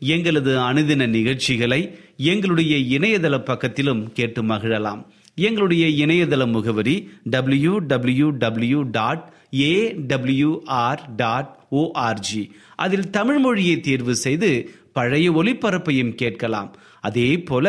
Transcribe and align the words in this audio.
எங்களது 0.00 0.58
அனுதின 0.58 1.06
நிகழ்ச்சிகளை 1.06 1.98
எங்களுடைய 2.16 2.98
இணையதள 2.98 3.38
பக்கத்திலும் 3.38 4.12
கேட்டு 4.12 4.42
மகிழலாம். 4.42 5.06
எங்களுடைய 5.34 6.06
இணையதள 6.06 6.50
முகவரி 6.50 7.08
W 7.24 7.78
W 7.78 8.30
W 8.30 8.82
dot 8.82 9.32
A 9.54 9.94
AWR 9.98 10.98
dot 11.16 11.58
ORG 11.70 12.50
அதில் 12.76 13.10
தமிழ் 13.10 13.38
மொழியை 13.38 13.80
தேர்வு 13.80 14.14
செய்து 14.14 14.70
பழைய 14.98 15.26
ஒளிபரப்பையும் 15.40 16.14
கேட்கலாம். 16.22 16.70
அதே 17.08 17.28
போல 17.48 17.66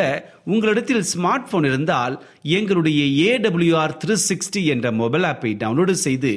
உங்களிடத்தில் 0.54 1.08
ஸ்மார்ட் 1.12 1.50
போன் 1.52 1.68
இருந்தால் 1.70 2.16
எங்களுடைய 2.58 3.02
ஏடபிள்யூஆர் 3.30 3.94
த்ரீ 4.04 4.16
சிக்ஸ்டி 4.30 4.62
என்ற 4.74 4.88
மொபைல் 5.02 5.28
ஆப்பை 5.32 5.52
டவுன்லோடு 5.64 5.96
செய்து 6.06 6.34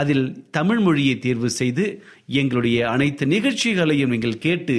அதில் 0.00 0.26
தமிழ் 0.56 0.82
மொழியை 0.86 1.14
தேர்வு 1.24 1.50
செய்து 1.60 1.86
எங்களுடைய 2.40 2.78
அனைத்து 2.94 3.26
நிகழ்ச்சிகளையும் 3.34 4.12
நீங்கள் 4.14 4.42
கேட்டு 4.46 4.76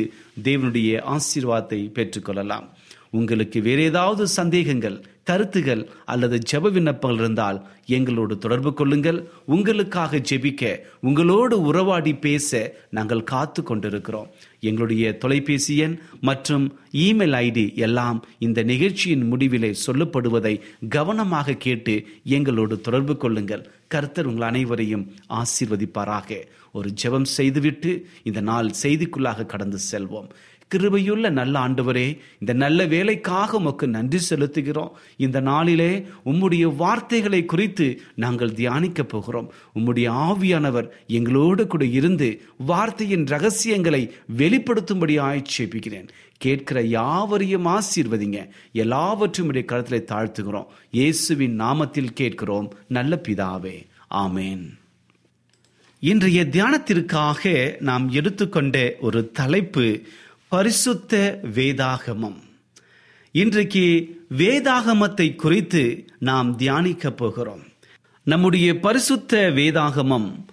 தேவனுடைய 0.47 1.01
ஆசீர்வாதத்தை 1.15 1.81
பெற்றுக்கொள்ளலாம். 1.97 2.67
உங்களுக்கு 3.17 3.59
வேறு 3.67 3.83
ஏதாவது 3.89 4.23
சந்தேகங்கள் 4.39 4.97
கருத்துகள் 5.27 5.83
அல்லது 6.13 6.37
ஜெப 6.49 6.71
விண்ணப்பங்கள் 6.75 7.21
இருந்தால் 7.23 7.59
எங்களோடு 7.95 8.33
தொடர்பு 8.43 8.71
கொள்ளுங்கள். 8.73 9.19
உங்களுக்காக 9.55 10.21
ஜெபிக்க 10.29 10.63
உங்களோடு 11.01 11.55
உறவாடி 11.69 12.13
பேச 12.25 12.49
நாங்கள் 12.97 13.27
காத்து 13.31 13.63
கொண்டிருக்கிறோம். 13.63 14.29
எங்களுடைய 14.59 15.05
தொலைபேசி 15.17 15.73
எண் 15.77 15.95
மற்றும் 16.21 16.65
இமெயில் 17.05 17.35
ஐடி 17.45 17.65
எல்லாம் 17.85 18.19
இந்த 18.47 18.59
நிகழ்ச்சியின் 18.71 19.25
முடிவிலே 19.33 19.71
சொல்லப்படுவதை 19.87 20.53
கவனமாக 20.95 21.57
கேட்டு 21.65 21.95
எங்களோடு 22.35 22.75
தொடர்பு 22.81 23.15
கொள்ளுங்கள். 23.17 23.65
கர்த்தர் 23.87 24.29
உங்கள் 24.31 24.47
அனைவரையும் 24.47 25.05
ஆசீர்வதிப்பாராக. 25.39 26.39
ஒரு 26.77 26.89
ஜெபம் 27.01 27.29
செய்துவிட்டு 27.37 27.91
இந்த 28.23 28.41
நாள் 28.41 28.69
செய்திக்குள்ளாக 28.83 29.45
கடந்து 29.45 29.77
செல்வோம். 29.91 30.29
கிருபையுள்ள 30.75 31.29
நல்ல 31.29 31.59
ஆண்டவரே 31.59 32.19
இந்த 32.39 32.53
நல்ல 32.53 32.85
வேலைக்காக 32.85 33.57
உமக்கு 33.57 33.87
நன்றி 33.87 34.19
செலுத்துகிறோம். 34.29 34.89
இந்த 35.17 35.39
நாளிலே 35.39 36.07
உம்முடைய 36.25 36.75
வார்த்தைகளை 36.75 37.45
குறித்து 37.45 38.01
நாங்கள் 38.15 38.53
தியானிக்க 38.53 39.03
போகிறோம். 39.03 39.53
உம்முடைய 39.75 40.11
ஆவியானவர் 40.11 40.89
எங்களோடு 41.07 41.67
கூட 41.67 41.85
இருந்து 41.85 42.41
வார்த்தையின் 42.57 43.25
ரகசியங்களை 43.25 44.15
வெளிப்படுத்தும்படி 44.37 45.19
ஆய்ச்சேபிக்கிறேன் 45.21 46.07
கேட்கிற 46.37 46.81
யாவரையும் 46.81 47.65
ஆசீர்வதிங்க. 47.65 48.49
எல்லாவற்றும் 48.73 49.47
உடைய 49.47 49.65
கருத்திலே 49.71 50.03
தாழ்த்துகிறோம். 50.11 50.65
இயேசுவின் 50.91 51.59
நாமத்தில் 51.61 52.13
கேட்கிறோம். 52.13 52.73
நல்ல 52.87 53.21
பிதாவே. 53.27 53.85
ஆமேன். 54.11 54.65
இன்றைய 55.99 56.45
தியானத்திற்காக 56.45 57.75
நாம் 57.79 58.09
எடுத்துக்கொண்ட 58.09 58.95
ஒரு 58.99 59.31
தலைப்பு 59.31 60.01
பரிசுத்த 60.49 61.39
வேதாகமம். 61.55 62.35
இன்றைக்கு 63.31 64.17
வேதாகமத்தை 64.37 65.35
குறித்து 65.35 66.05
நாம் 66.19 66.55
தியானிக்க 66.55 67.11
போகிறோம். 67.11 67.63
நம்முடைய 68.23 68.79
பரிசுத்த 68.79 69.37
வேதாகமம் 69.37 70.45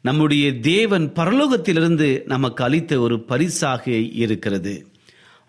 நம்முடைய 0.00 0.58
தேவன் 0.58 1.12
பரலோகத்திலிருந்து 1.14 2.22
நமக்கு 2.24 2.64
அளித்த 2.64 3.00
ஒரு 3.00 3.20
பரிசாக 3.20 3.90
இருக்கிறது. 3.92 4.86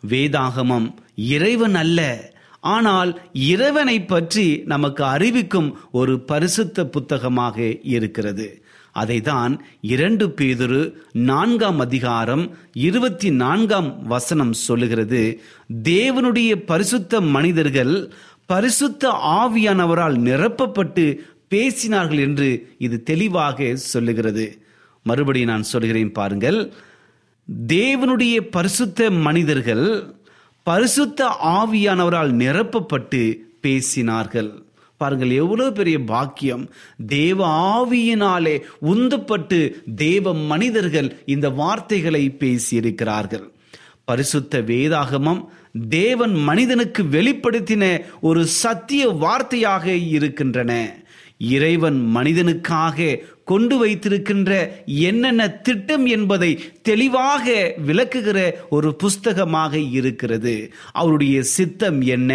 வேதாகமம் 0.08 0.94
இறைவன் 1.16 1.76
அல்ல 1.76 2.32
ஆனால் 2.60 3.22
இறைவனை 3.34 4.02
பற்றி 4.02 4.62
நமக்கு 4.66 5.04
அறிவிக்கும் 5.04 5.78
ஒரு 5.92 6.20
பரிசுத்த 6.20 6.86
புத்தகமாக 6.86 7.78
இருக்கிறது. 7.82 8.59
அதைதான் 9.02 9.60
இரண்டு 9.82 10.28
பேதுரு 10.28 10.94
நான்காம் 11.12 11.80
அதிகாரம் 11.80 12.58
இருபத்தி 12.74 13.32
நான்காம் 13.32 14.08
வசனம் 14.08 14.54
சொல்லுகிறது. 14.54 15.42
தேவனுடைய 15.84 16.56
பரிசுத்த 16.56 17.22
மனிதர்கள் 17.22 18.14
பரிசுத்த 18.46 19.10
ஆவியானவரால் 19.24 20.18
நிரப்பப்பட்டு 20.20 21.18
பேசினார்கள் 21.50 22.20
என்று 22.20 22.76
இது 22.78 23.04
தெளிவாக 23.04 23.76
சொல்லுகிறது. 23.76 24.62
மறுபடியும் 25.04 25.50
நான் 25.50 25.64
சொல்கிறேன் 25.64 26.12
பாருங்கள். 26.12 26.74
தேவனுடைய 27.68 28.38
பரிசுத்த 28.52 29.12
மனிதர்கள் 29.12 30.14
பரிசுத்த 30.64 31.38
ஆவியானவரால் 31.44 32.32
நிரப்பப்பட்டு 32.34 33.36
பேசினார்கள். 33.64 34.52
பாருங்கள் 35.00 35.30
எவ்வளவு 35.30 35.72
பெரிய 35.72 35.98
பாக்கியம். 36.00 36.64
தேவ 37.08 37.48
ஆவியினாலே 37.72 38.56
உந்தப்பட்டு 38.82 39.60
தேவ 39.96 40.34
மனிதர்கள் 40.52 41.10
இந்த 41.26 41.50
வார்த்தைகளை 41.50 42.24
பேசியிருக்கிறார்கள். 42.40 43.46
பரிசுத்த 44.06 44.62
வேதாகமம் 44.62 45.42
தேவன் 45.90 46.34
மனிதனுக்கு 46.50 47.04
வெளிப்படுத்தின 47.04 47.84
ஒரு 48.22 48.46
சத்திய 48.46 49.12
வார்த்தையாக 49.24 49.86
இருக்கின்றன. 50.10 50.72
இறைவன் 51.38 52.00
மனிதனுக்காக 52.16 53.18
கொண்டு 53.52 53.76
வைத்திருக்கின்ற 53.78 54.52
என்னென்ன 55.08 55.42
திட்டம் 55.68 56.06
என்பதை 56.16 56.52
தெளிவாக 56.82 57.46
விளக்குகிற 57.88 58.38
ஒரு 58.70 58.90
புஸ்தகமாக 59.04 59.74
இருக்கிறது. 59.98 60.56
அவருடைய 60.94 61.36
சித்தம் 61.56 62.00
என்ன? 62.16 62.32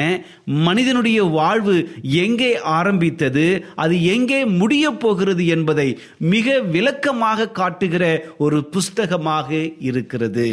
மனிதனுடைய 0.67 1.21
வாழ்வு 1.39 1.77
எங்கே 2.25 2.51
ஆரம்பித்தது? 2.79 3.47
அது 3.77 3.97
எங்கே 4.15 4.41
முடிய 4.61 4.85
போகிறது 5.05 5.47
என்பதை 5.47 5.89
மிக 6.35 6.57
விளக்கமாக 6.75 7.51
காட்டுகிற 7.61 8.05
ஒரு 8.39 8.61
புஸ்தகமாக 8.73 9.51
இருக்கிறது. 9.91 10.49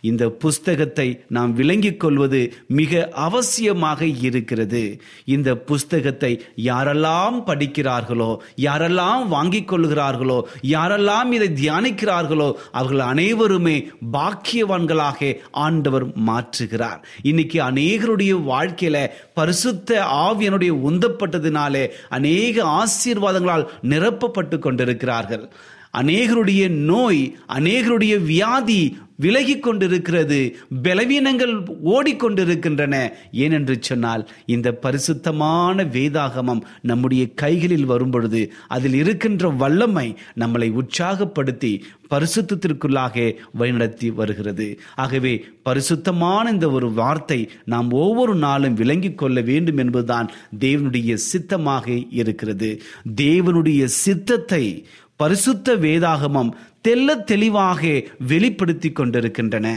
இந்த 0.00 0.28
புஸ்தகத்தை 0.28 1.06
நாம் 1.28 1.52
விளங்கிக் 1.54 2.00
கொள்வது 2.00 2.40
மிக 2.66 3.12
அவசியமாக 3.16 4.00
இருக்கிறது. 4.22 5.00
இந்த 5.24 5.56
புஸ்தகத்தை 5.56 6.32
யாரெல்லாம் 6.56 7.38
படிக்கிறார்களோ 7.46 8.36
யாரெல்லாம் 8.56 9.28
வாங்கிக் 9.28 9.68
கொள்கிறார்களோ 9.68 10.48
யாரெல்லாம் 10.62 11.30
இதை 11.32 11.48
தியானிக்கிறார்களோ 11.62 12.52
அவர்கள் 12.72 12.98
அனைவருமே 12.98 13.76
பாக்கியவான்களாக 14.12 15.36
ஆண்டவர் 15.50 16.06
மாற்றுகிறார். 16.28 17.00
இன்னைக்கு 17.22 17.60
அநேகருடைய 17.62 18.34
வாழ்க்கையில 18.52 19.06
பரிசுத்த 19.34 20.04
ஆவியனுடைய 20.04 20.72
உந்தப்பட்டதினாலே 20.88 21.88
அநேக 22.08 22.64
ஆசீர்வாதங்களால் 22.80 23.68
நிரப்பப்பட்டு 23.82 24.58
கொண்டிருக்கிறார்கள். 24.58 25.52
அநேகருடைய 26.00 26.68
நோய் 26.68 27.36
அநேகருடைய 27.48 28.24
வியாதி 28.24 28.98
விலகி 29.20 29.58
கொண்டிருக்கிறது 29.58 30.56
பலவீனங்கள் 30.82 31.54
ஓடிக்கொண்டிருக்கின்றன. 31.84 32.94
ஏனென்று 33.32 33.74
சொன்னால் 33.80 34.28
இந்த 34.46 34.72
பரிசுத்தமான 34.72 35.84
வேதாகமம் 35.84 36.60
நம்முடைய 36.82 37.22
கைகளில் 37.34 37.84
வரும்பொழுது 37.84 38.52
அதில் 38.68 38.94
இருக்கின்ற 38.94 39.48
வல்லமை 39.48 40.16
நம்மளை 40.36 40.68
உற்சாகப்படுத்தி 40.80 41.72
பரிசுத்திற்குள்ளாக 42.10 43.34
வழிநடத்தி 43.58 44.14
வருகிறது. 44.14 44.80
ஆகவே 44.94 45.44
பரிசுத்தமான 45.62 46.50
இந்த 46.50 46.70
ஒரு 46.70 46.92
வார்த்தை 46.92 47.40
நாம் 47.64 47.90
ஒவ்வொரு 47.90 48.34
நாளும் 48.34 48.74
விளங்கிக் 48.74 49.18
கொள்ள 49.18 49.40
வேண்டும் 49.40 49.76
என்பதுதான் 49.76 50.30
தேவனுடைய 50.58 51.14
சித்தமாக 51.14 51.90
இருக்கிறது. 52.10 52.82
தேவனுடைய 53.16 53.84
சித்தத்தை 53.84 54.86
பரிசுத்த 55.20 55.76
வேதாகமம் 55.84 56.50
தெல்ல 56.88 57.16
தெளிவாக 57.30 57.80
வெளிப்படுத்தி 58.28 58.90
கொண்டிருக்கின்றன. 58.90 59.68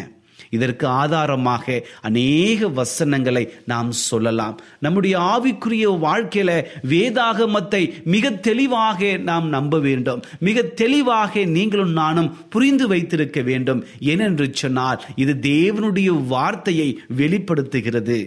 இதற்கு 0.52 0.88
ஆதாரமாக 0.88 1.66
அநேக 2.02 2.68
வசனங்களை 2.68 3.44
நாம் 3.66 3.92
சொல்லலாம். 3.92 4.56
நம்முடைய 4.80 5.16
ஆவிக்குரிய 5.34 5.86
வாழ்க்கையில 6.08 6.52
வேதாகமத்தை 6.90 7.84
மிக 8.06 8.32
தெளிவாக 8.32 9.18
நாம் 9.18 9.48
நம்ப 9.50 9.80
வேண்டும். 9.80 10.22
மிக 10.40 10.62
தெளிவாக 10.62 11.44
நீங்களும் 11.58 11.92
நானும் 11.92 12.30
புரிந்து 12.50 12.88
வைத்திருக்க 12.88 13.42
வேண்டும். 13.42 13.84
ஏனென்று 14.00 14.48
சொன்னால் 14.54 15.04
இது 15.16 15.34
தேவனுடைய 15.42 16.28
வார்த்தையை 16.28 16.90
வெளிப்படுத்துகிறது. 17.16 18.20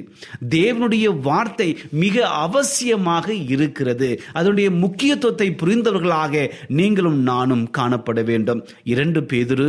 தேவனுடைய 0.51 1.21
வார்த்தை 1.21 1.69
மிக 1.91 2.27
அவசியமாக 2.45 3.29
இருக்கிறது. 3.49 4.11
அதனுடைய 4.33 4.71
முக்கியத்துவத்தை 4.71 5.49
புரிந்தவர்களாக 5.63 6.51
நீங்களும் 6.69 7.21
நானும் 7.23 7.71
காணப்பட 7.79 8.25
வேண்டும். 8.25 8.63
இரண்டு 8.85 9.21
பேதுரு 9.21 9.69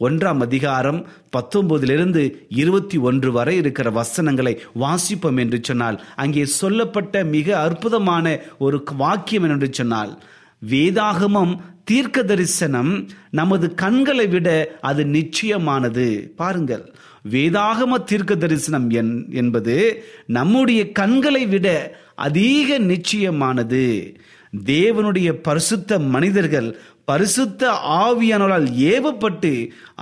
ஒன்றாம் 0.00 0.40
அதிகாரம் 0.40 1.06
பத்தொன்பதிலிருந்து 1.32 2.32
இருபத்தி 2.48 2.96
ஒன்று 2.96 3.32
வரை 3.32 3.56
இருக்கிற 3.56 3.90
வசனங்களை 3.90 4.60
வாசிப்போம் 4.80 5.38
என்று 5.38 5.58
சொன்னால் 5.62 6.04
அங்கே 6.16 6.44
சொல்லப்பட்ட 6.44 7.24
மிக 7.24 7.60
அற்புதமான 7.60 8.38
ஒரு 8.58 8.84
வாக்கியம் 8.96 9.42
என்று 9.42 9.68
சொன்னால் 9.70 10.22
வேதாகமம் 10.70 11.56
தீர்க்க 11.84 12.22
தரிசனம் 12.22 13.08
நமது 13.30 13.74
கண்களை 13.74 14.26
விட 14.26 14.76
அது 14.80 15.04
நிச்சயமானது. 15.04 16.28
பாருங்கள் 16.36 16.94
வேதாகம 17.30 18.04
தீர்க்க 18.04 18.34
தரிசனம் 18.34 18.90
என்- 18.90 19.28
என்பது 19.30 20.04
நம்முடைய 20.26 20.92
கண்களை 20.92 21.46
விட 21.46 21.96
அதிக 22.14 22.78
நிச்சயமானது. 22.78 24.16
தேவனுடைய 24.64 25.32
பரிசுத்த 25.32 25.98
மனிதர்கள் 25.98 26.80
பரிசுத்த 27.08 27.62
ஆவியானவரால் 28.00 28.66
ஏவப்பட்டு 28.92 29.52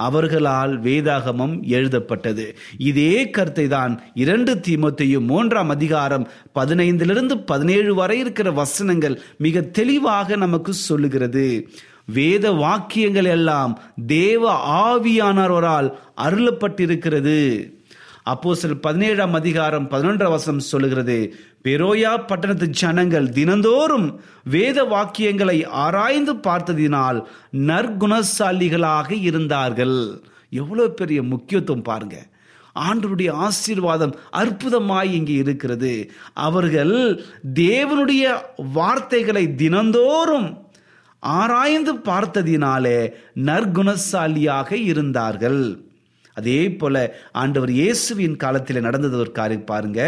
அவர்களால் 0.06 0.72
வேதாகமம் 0.80 1.54
எழுதப்பட்டது. 1.76 2.46
இதே 2.90 3.30
கருத்தை 3.30 3.66
தான் 3.68 3.92
இரண்டு 4.14 4.54
தீமத்தையும் 4.54 5.28
மூன்றாம் 5.32 5.68
அதிகாரம் 5.68 6.25
பதினைந்திலிருந்து 6.54 7.34
பதினேழு 7.46 7.94
வரை 7.94 8.18
இருக்கிற 8.18 8.50
வசனங்கள் 8.50 9.20
மிக 9.38 9.62
தெளிவாக 9.78 10.36
நமக்கு 10.36 10.72
சொல்லுகிறது. 10.88 11.46
வேத 12.18 12.52
வாக்கியங்கள் 12.64 13.30
எல்லாம் 13.36 13.72
தேவ 14.06 14.42
ஆவியானவரால் 14.88 15.90
அருளப்பட்டிருக்கிறது. 16.26 17.40
அப்போ 18.32 18.54
சில 18.54 18.75
பதினேழாம் 18.86 19.34
அதிகாரம் 19.34 19.84
பதினொன்றாம் 19.90 20.34
வசனம் 20.36 20.68
சொல்லுகிறது 20.72 21.16
பெரோயா 21.66 22.12
பட்டணத்து 22.30 22.66
ஜனங்கள் 22.80 23.28
தினந்தோறும் 23.38 24.08
வேத 24.54 24.78
வாக்கியங்களை 24.94 25.58
ஆராய்ந்து 25.85 26.35
பார்த்ததினால் 26.46 27.18
நற்குணசாலிகளாக 27.70 29.11
இருந்தார்கள். 29.28 29.99
எவ்வளவு 30.62 30.90
பெரிய 31.00 31.20
முக்கியத்துவம் 31.32 31.87
பாருங்க. 31.90 32.16
ஆண்டருடைய 32.76 33.30
ஆசீர்வாதம் 33.46 34.14
அற்புதமாய் 34.40 35.12
இங்கே 35.18 35.37
இருக்கிறது. 35.44 35.92
அவர்கள் 36.46 36.94
தேவனுடைய 37.54 38.25
வார்த்தைகளை 38.78 39.44
தினந்தோறும் 39.62 40.49
ஆராய்ந்து 41.20 41.92
பார்த்ததினாலே 42.08 42.99
நற்குணசாலியாக 43.49 44.70
இருந்தார்கள். 44.90 45.62
அதே 46.37 46.61
போல 46.80 46.96
ஆண்டவர் 47.42 47.73
இயேசுவின் 47.80 48.37
காலத்தில் 48.42 48.87
நடந்தது 48.88 49.16
ஒரு 49.23 49.32
காரியம் 49.38 49.70
பாருங்க. 49.73 50.02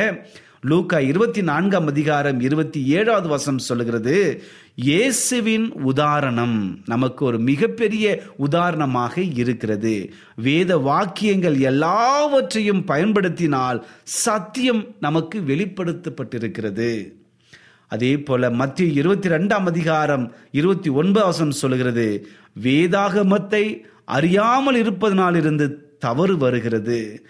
லூக்கா 0.62 0.98
இருபத்தி 0.98 1.42
நான்காம் 1.42 1.86
அதிகாரம் 1.86 2.40
இருபத்தி 2.40 2.84
ஏழாவது 2.84 3.28
வசனம் 3.28 3.58
சொல்லுகிறது 3.58 4.42
இயேசுவின் 4.74 5.72
உதாரணம் 5.72 6.82
நமக்கு 6.86 7.24
ஒரு 7.24 7.38
மிகப்பெரிய 7.38 8.22
உதாரணமாக 8.36 9.20
இருக்கிறது. 9.20 10.10
வேத 10.34 10.78
வாக்கியங்கள் 10.78 11.58
எல்லாவற்றையும் 11.60 12.84
பயன்படுத்தினால் 12.84 13.86
சத்தியம் 14.02 14.86
நமக்கு 15.00 15.40
வெளிப்படுத்தப்பட்டிருக்கிறது. 15.40 17.12
அதே 17.88 18.18
போல 18.18 18.50
மத்திய 18.50 18.92
இருபத்தி 18.92 19.28
ரெண்டாம் 19.28 19.66
அதிகாரம் 19.66 20.32
இருபத்தி 20.50 20.88
ஒன்பது 20.88 21.26
வசனம் 21.26 21.60
சொல்லுகிறது 21.62 22.28
வேதாகமத்தை 22.62 23.84
அறியாமல் 24.04 24.74
இருப்பதனால் 24.74 25.34
இருந்து 25.34 25.96
தவறு 25.98 26.36
வருகிறது. 26.36 27.26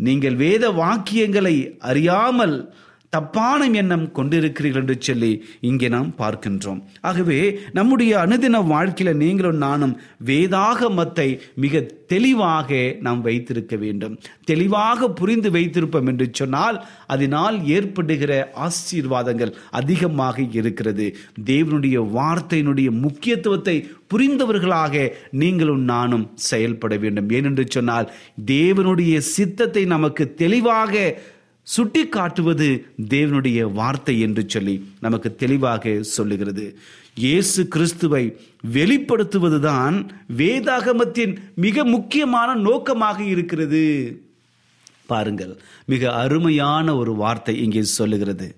நீங்கள் 0.00 0.36
வேத 0.36 0.64
வாக்கியங்களை 0.72 1.56
அறியாமல் 1.78 2.56
தப்பான 3.12 3.66
எண்ணம் 3.80 4.04
கொண்டிருக்கிறீர்கள் 4.12 4.82
என்று 4.82 4.96
சொல்லி 4.98 5.30
இங்கே 5.60 5.88
நாம் 5.88 6.10
பார்க்கின்றோம். 6.18 6.80
ஆகவே 7.00 7.38
நம்முடைய 7.72 8.12
அனுதின 8.18 8.60
வாழ்க்கையில 8.72 9.12
நீங்களும் 9.14 9.56
நானும் 9.56 9.94
வேதாகமத்தை 10.26 11.26
மிக 11.54 11.80
தெளிவாக 12.06 12.78
நாம் 13.00 13.20
வைத்திருக்க 13.20 13.76
வேண்டும். 13.76 14.14
தெளிவாக 14.44 15.08
புரிந்து 15.10 15.50
வைத்திருப்போம் 15.50 16.06
என்று 16.06 16.28
சொன்னால் 16.32 16.78
அதனால் 17.06 17.66
ஏற்படுகிற 17.66 18.32
ஆசீர்வாதங்கள் 18.66 19.52
அதிகமாக 19.70 20.46
இருக்கிறது. 20.60 21.08
தேவனுடைய 21.44 21.96
வார்த்தையினுடைய 22.18 22.90
முக்கியத்துவத்தை 23.04 23.76
புரிந்தவர்களாக 24.14 24.94
நீங்களும் 25.30 25.84
நானும் 25.84 26.30
செயல்பட 26.34 26.94
வேண்டும். 26.96 27.28
ஏனென்று 27.30 27.66
சொன்னால் 27.68 28.08
தேவனுடைய 28.46 29.16
சித்தத்தை 29.34 29.84
நமக்கு 29.84 30.34
தெளிவாக 30.34 30.94
சுட்டி 31.74 32.02
காட்டுவது 32.16 32.68
தேவனுடைய 33.14 33.60
வார்த்தை 33.80 34.14
என்று 34.26 34.42
சொல்லி 34.54 34.74
நமக்கு 35.04 35.28
தெளிவாக 35.42 35.92
சொல்லுகிறது. 36.16 36.64
இயேசு 37.24 37.60
கிறிஸ்துவை 37.74 38.24
வெளிப்படுத்துவதுதான் 38.76 39.96
வேதாகமத்தின் 40.40 41.34
மிக 41.64 41.84
முக்கியமான 41.94 42.50
நோக்கமாக 42.68 43.18
இருக்கிறது. 43.34 43.84
பாருங்கள் 45.12 45.54
மிக 45.92 46.02
அருமையான 46.22 46.86
ஒரு 47.00 47.12
வார்த்தை 47.22 47.54
இங்கே 47.64 47.82
சொல்லுகிறது. 47.98 48.48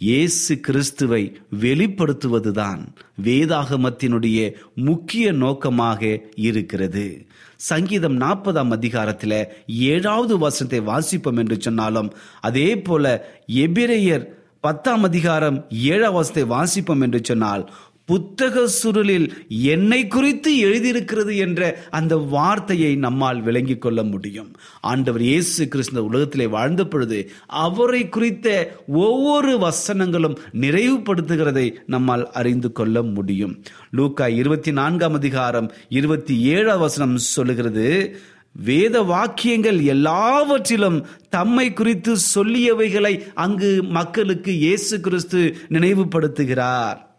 இயேசு 0.00 0.60
கிறிஸ்துவை 0.60 1.20
வெளிப்படுத்துவதுதான் 1.60 2.80
வேதாகமத்தினுடைய 3.22 4.38
முக்கிய 4.74 5.32
நோக்கமாக 5.32 6.00
இருக்கிறது. 6.34 7.26
சங்கீதம் 7.56 8.20
நாற்பதாம் 8.20 8.70
அதிகாரத்தில் 8.70 9.38
ஏழாவது 9.66 10.38
வசனத்தை 10.38 10.80
வாசிப்போம் 10.80 11.38
என்று 11.38 11.60
சொன்னாலும் 11.60 12.10
அதே 12.40 12.78
போல 12.78 13.04
எபிரேயர் 13.46 14.24
பத்தாம் 14.60 15.02
அதிகாரம் 15.02 15.68
ஏழாம் 15.70 16.14
வசத்தை 16.14 16.44
வாசிப்போம் 16.44 17.02
என்று 17.02 17.20
சொன்னால் 17.24 17.64
புத்தக 18.06 18.68
சுருளில் 18.82 19.32
என்னை 19.48 20.06
குறித்து 20.06 20.58
எழுதியிருக்கிறது 20.58 21.36
என்ற 21.36 21.84
அந்த 21.90 22.16
வார்த்தையை 22.16 22.96
நம்மால் 22.96 23.40
விளங்கிக் 23.42 23.80
கொள்ள 23.80 24.02
முடியும். 24.02 24.56
ஆண்டவர் 24.80 25.22
இயேசு 25.22 25.68
கிறிஸ்து 25.68 26.04
உலகத்திலே 26.04 26.46
வாழ்ந்த 26.46 26.86
பொழுது 26.86 27.30
அவரை 27.46 28.08
குறித்த 28.08 28.76
ஒவ்வொரு 28.86 29.58
வசனங்களும் 29.58 30.36
நிறைவுபடுத்துகிறதை 30.52 31.72
நம்மால் 31.86 32.30
அறிந்து 32.30 32.72
கொள்ள 32.72 33.02
முடியும். 33.02 33.62
லூக்கா 33.90 34.28
இருபத்தி 34.28 34.72
நான்காம் 34.72 35.14
அதிகாரம் 35.14 35.72
இருபத்தி 35.88 36.40
ஏழாம் 36.40 36.78
வசனம் 36.78 37.16
சொல்லுகிறது 37.16 38.16
வேத 38.52 39.02
வாக்கியங்கள் 39.02 39.80
எல்லாவற்றிலும் 39.82 41.06
தம்மை 41.28 41.72
குறித்து 41.72 42.16
சொல்லியவைகளை 42.34 43.22
அங்கு 43.34 43.82
மக்களுக்கு 43.82 44.58
இயேசு 44.58 45.00
கிறிஸ்து 45.00 45.56
நினைவுபடுத்துகிறார். 45.68 47.12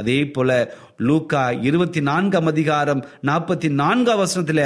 அதே 0.00 0.18
போல 0.34 0.50
லூக்கா 1.08 1.42
இருபத்தி 1.68 2.00
நான்காம் 2.10 2.48
அதிகாரம் 2.52 3.02
நாற்பத்தி 3.28 3.68
நான்காம் 3.82 4.22
வசனத்தில் 4.22 4.64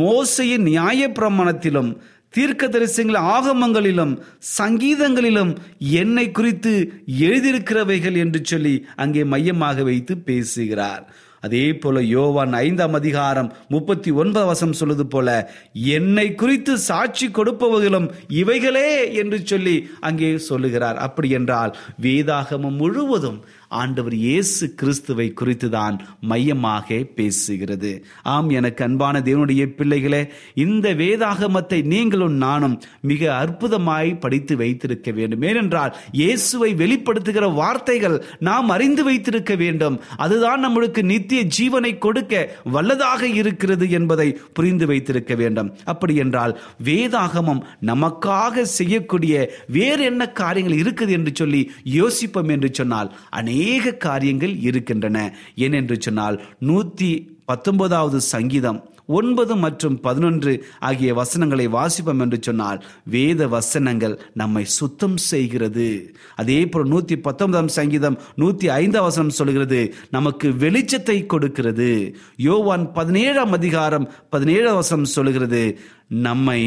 மோசையின் 0.00 0.68
நியாய 0.70 1.08
பிரமாணத்திலும் 1.18 1.90
தீர்க்க 2.34 2.64
தரிசனங்கள் 2.66 3.26
ஆகமங்களிலும் 3.34 4.14
சங்கீதங்களிலும் 4.58 5.52
என்னை 6.00 6.26
குறித்து 6.38 6.72
எழுதியிருக்கிறவைகள் 7.26 8.16
என்று 8.24 8.40
சொல்லி 8.50 8.74
அங்கே 9.04 9.22
மையமாக 9.34 9.84
வைத்து 9.90 10.14
பேசுகிறார். 10.28 11.04
அதே 11.46 11.64
போல 11.82 11.96
யோவான் 12.12 12.54
ஐந்தாம் 12.66 12.96
அதிகாரம் 12.98 13.50
முப்பத்தி 13.74 14.10
ஒன்பது 14.20 14.46
வசம் 14.46 14.72
சொல்லுவது 14.72 15.04
போல 15.06 15.28
என்னை 15.96 16.26
குறித்து 16.34 16.72
சாட்சி 16.88 17.26
கொடுப்பவர்களும் 17.28 18.08
இவைகளே 18.40 18.88
என்று 19.22 19.38
சொல்லி 19.50 19.76
அங்கே 20.08 20.30
சொல்லுகிறார். 20.48 20.98
அப்படி 21.06 21.30
என்றால் 21.38 21.74
வேதாகமம் 22.02 22.80
முழுவதும் 22.82 23.38
ஆண்டவர் 23.68 24.14
இயேசு 24.14 24.74
கிறிஸ்துவை 24.74 25.32
குறித்துதான் 25.40 25.96
மையமாக 26.20 26.94
பேசுகிறது. 27.16 28.02
ஆம் 28.22 28.50
எனக்கு 28.50 28.84
அன்பான 28.84 29.20
தேவனுடைய 29.20 29.66
பிள்ளைகளே 29.74 30.22
இந்த 30.54 30.94
வேதாகமத்தை 30.94 31.84
நீங்களும் 31.84 32.32
நானும் 32.32 32.80
மிக 33.00 33.22
அற்புதமாய் 33.44 34.20
படித்து 34.20 34.56
வைத்திருக்க 34.56 35.10
வேண்டும். 35.10 35.42
ஏனென்றால் 35.42 35.96
இயேசுவை 36.12 36.74
வெளிப்படுத்துகிற 36.74 37.54
வார்த்தைகள் 37.54 38.24
நாம் 38.38 38.68
அறிந்து 38.68 39.04
வைத்திருக்க 39.04 39.54
வேண்டும். 39.54 40.00
அதுதான் 40.16 40.64
நம்மளுக்கு 40.64 41.02
நித்திய 41.02 41.42
ஜீவனை 41.58 41.98
கொடுக்க 41.98 42.34
வல்லதாக 42.72 43.22
இருக்கிறது 43.34 43.90
என்பதை 43.90 44.28
புரிந்து 44.52 44.86
வைத்திருக்க 44.86 45.34
வேண்டும். 45.34 45.72
அப்படி 45.84 46.16
என்றால் 46.16 46.60
வேதாகமம் 46.84 47.64
நமக்காக 47.86 48.62
செய்யக்கூடிய 48.62 49.34
வேறு 49.66 50.04
என்ன 50.04 50.22
காரியங்கள் 50.32 50.80
இருக்குது 50.82 51.08
என்று 51.08 51.32
சொல்லி 51.34 51.70
யோசிப்போம் 51.82 52.48
என்று 52.48 52.68
சொன்னால் 52.72 53.12
அநேக 53.56 53.92
காரியங்கள் 54.06 54.54
இருக்கின்றன. 54.68 55.18
ஏனென்று 55.64 55.96
சொன்னால் 56.06 56.36
நூத்தி 56.68 57.10
பத்தொன்பதாவது 57.50 58.18
சங்கீதம் 58.34 58.78
ஒன்பது 59.18 59.54
மற்றும் 59.64 59.96
பதினொன்று 60.06 60.52
ஆகிய 60.88 61.10
வசனங்களை 61.18 61.66
வாசிப்போம் 61.68 62.22
என்று 62.24 62.38
சொன்னால் 62.46 62.78
வேத 63.14 63.46
வசனங்கள் 63.54 64.14
நம்மை 64.40 64.64
சுத்தம் 64.78 65.16
செய்கிறது. 65.30 65.86
அதே 66.36 66.58
போல் 66.66 66.90
நூத்தி 66.92 67.16
பத்தொன்பதாம் 67.26 67.70
சங்கீதம் 67.76 68.18
நூத்தி 68.42 68.68
ஐந்தாம் 68.80 69.06
வசனம் 69.08 69.36
சொல்கிறது 69.38 69.80
நமக்கு 70.10 70.50
வெளிச்சத்தை 70.64 71.18
கொடுக்கிறது. 71.26 71.90
யோவான் 72.48 72.86
பதினேழாம் 72.92 73.52
அதிகாரம் 73.52 74.08
பதினேழாம் 74.30 74.80
வசனம் 74.82 75.14
சொல்கிறது 75.16 75.64
நம்மை 76.28 76.62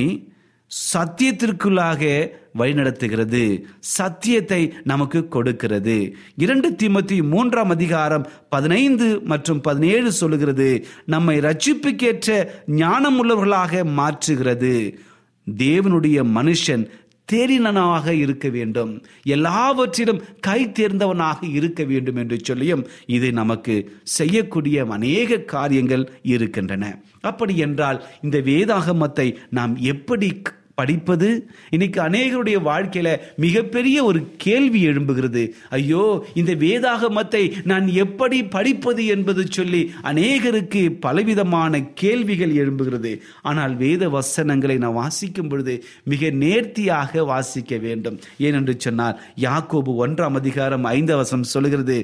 சத்தியத்திற்குள்ளாக 0.93 2.31
வழிநடத்துகிறது. 2.57 3.63
சத்தியத்தை 3.79 4.73
நமக்கு 4.83 5.27
கொடுக்கிறது. 5.27 6.15
இரண்டு 6.35 6.69
திமுத்தி 6.69 7.23
மூன்றாம் 7.23 7.69
அதிகாரம் 7.69 8.29
பதினைந்து 8.49 9.21
மற்றும் 9.21 9.61
பதினேழு 9.61 10.11
சொல்லுகிறது 10.11 10.85
நம்மை 11.05 11.38
ரட்சிப்புக்கேற்ற 11.39 12.47
ஞானம் 12.67 13.17
உள்ளவர்களாக 13.19 13.83
மாற்றுகிறது. 13.99 14.95
தேவனுடைய 15.57 16.17
மனுஷன் 16.38 16.89
தேறினனாக 17.31 18.07
இருக்க 18.07 18.49
வேண்டும். 18.49 19.03
எல்லாவற்றிலும் 19.23 20.21
கை 20.39 20.65
தேர்ந்தவனாக 20.67 21.53
இருக்க 21.53 21.83
வேண்டும் 21.83 22.15
என்று 22.15 22.39
சொல்லியும் 22.43 22.88
இது 23.05 23.31
நமக்கு 23.31 23.75
செய்யக்கூடிய 24.03 24.85
அநேக 24.85 25.38
காரியங்கள் 25.38 26.11
இருக்கின்றன. 26.21 27.01
அப்படி 27.21 27.57
என்றால் 27.57 28.03
இந்த 28.21 28.38
வேதாகமத்தை 28.38 29.35
நாம் 29.49 29.75
எப்படி 29.75 30.41
படிப்பது 30.79 31.29
இன்னைக்கு 31.75 32.00
அநேகருடைய 32.07 32.57
வாழ்க்கையில 32.69 33.09
மிகப்பெரிய 33.45 33.98
ஒரு 34.09 34.19
கேள்வி 34.45 34.81
எழும்புகிறது. 34.89 35.43
ஐயோ 35.77 36.03
இந்த 36.41 36.51
வேதாகமத்தை 36.65 37.43
நான் 37.71 37.88
எப்படி 38.03 38.38
படிப்பது 38.55 39.03
என்பது 39.15 39.41
சொல்லி 39.57 39.81
அநேகருக்கு 40.12 40.81
பலவிதமான 41.05 41.81
கேள்விகள் 42.01 42.53
எழும்புகிறது. 42.62 43.12
ஆனால் 43.50 43.74
வேத 43.83 44.03
வசனங்களை 44.17 44.77
நான் 44.83 44.98
வாசிக்கும் 45.01 45.50
பொழுது 45.51 45.74
மிக 46.12 46.31
நேர்த்தியாக 46.43 47.24
வாசிக்க 47.31 47.77
வேண்டும். 47.86 48.17
ஏனென்று 48.48 48.75
சொன்னால் 48.86 49.19
யாக்கோபு 49.45 49.91
ஒன்றாம் 50.05 50.38
அதிகாரம் 50.41 50.88
ஐந்து 50.98 51.15
வசனம் 51.21 51.51
சொல்கிறது 51.53 51.98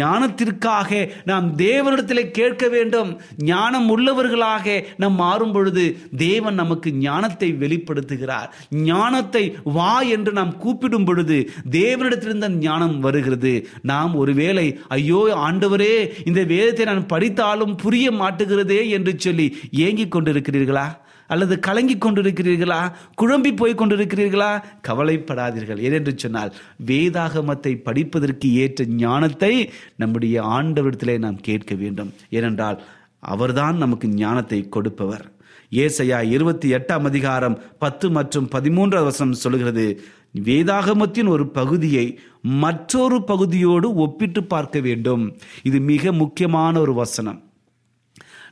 ஞானத்திற்காக 0.00 0.90
நாம் 1.30 1.46
தேவனிடத்தில் 1.62 2.30
கேட்க 2.38 2.64
வேண்டும். 2.74 3.10
ஞானம் 3.52 3.88
உள்ளவர்களாக 3.94 4.74
நாம் 5.02 5.16
மாறும் 5.22 5.54
பொழுது 5.54 5.84
தேவன் 6.26 6.60
நமக்கு 6.62 6.88
ஞானத்தை 7.06 7.48
வெளிப்படுத்துகிறார் 8.12 8.48
ஞானத்தை 8.90 9.44
வா 9.76 9.92
என்று 10.16 10.32
நாம் 10.38 10.52
கூப்பிடும் 10.58 11.06
பொழுது 11.08 11.36
தேவனிடத்திலிருந்து 11.78 12.48
அந்த 12.50 12.64
ஞானம் 12.68 12.96
வருகிறது. 13.00 13.52
நாம் 13.82 14.14
ஒருவேளை 14.14 14.66
ஐயோ 14.88 15.20
ஆண்டவரே 15.48 15.94
இந்த 16.28 16.42
வேதத்தை 16.52 16.86
நான் 16.90 17.06
படித்தாலும் 17.06 17.76
புரிய 17.76 18.06
மாட்டுகிறதே 18.12 18.82
என்று 18.88 19.14
சொல்லி 19.18 19.46
ஏங்கிக் 19.86 20.14
கொண்டிருக்கிறீர்களா? 20.16 20.86
அல்லது 21.32 21.54
கலங்கி 21.66 21.94
கொண்டிருக்கிறீர்களா? 21.96 22.80
குழம்பி 23.20 23.50
போய் 23.56 23.78
கொண்டிருக்கிறீர்களா? 23.80 24.50
கவலைப்படாதீர்கள். 24.88 25.82
ஏனென்று 25.86 26.12
சொன்னால் 26.16 26.50
வேதாகமத்தை 26.86 27.72
படிப்பதற்கு 27.88 28.48
ஏற்ற 28.54 28.84
ஞானத்தை 28.84 29.52
நம்முடைய 29.96 30.42
ஆண்டவரிடத்திலே 30.56 31.16
நாம் 31.18 31.44
கேட்க 31.48 31.74
வேண்டும். 31.74 32.10
ஏனென்றால் 32.30 32.80
அவர்தான் 33.32 33.76
நமக்கு 33.76 34.06
ஞானத்தை 34.22 34.58
கொடுப்பவர். 34.68 35.24
ஏசையா 35.74 36.20
இருபத்தி 36.20 36.72
எட்டாம் 36.72 37.02
அதிகாரம் 37.02 37.58
பத்து 37.78 38.10
மற்றும் 38.10 38.48
பதிமூன்றாம் 38.52 39.04
வசனம் 39.04 39.32
சொல்கிறது 39.34 40.00
வேதாகமத்தின் 40.44 41.28
ஒரு 41.28 41.48
பகுதியை 41.48 42.18
மற்றொரு 42.42 43.24
பகுதியோடு 43.24 43.94
ஒப்பிட்டு 43.94 44.44
பார்க்க 44.44 44.80
வேண்டும். 44.80 45.38
இது 45.62 45.80
மிக 45.80 46.12
முக்கியமான 46.12 46.80
ஒரு 46.80 46.94
வசனம். 46.94 47.51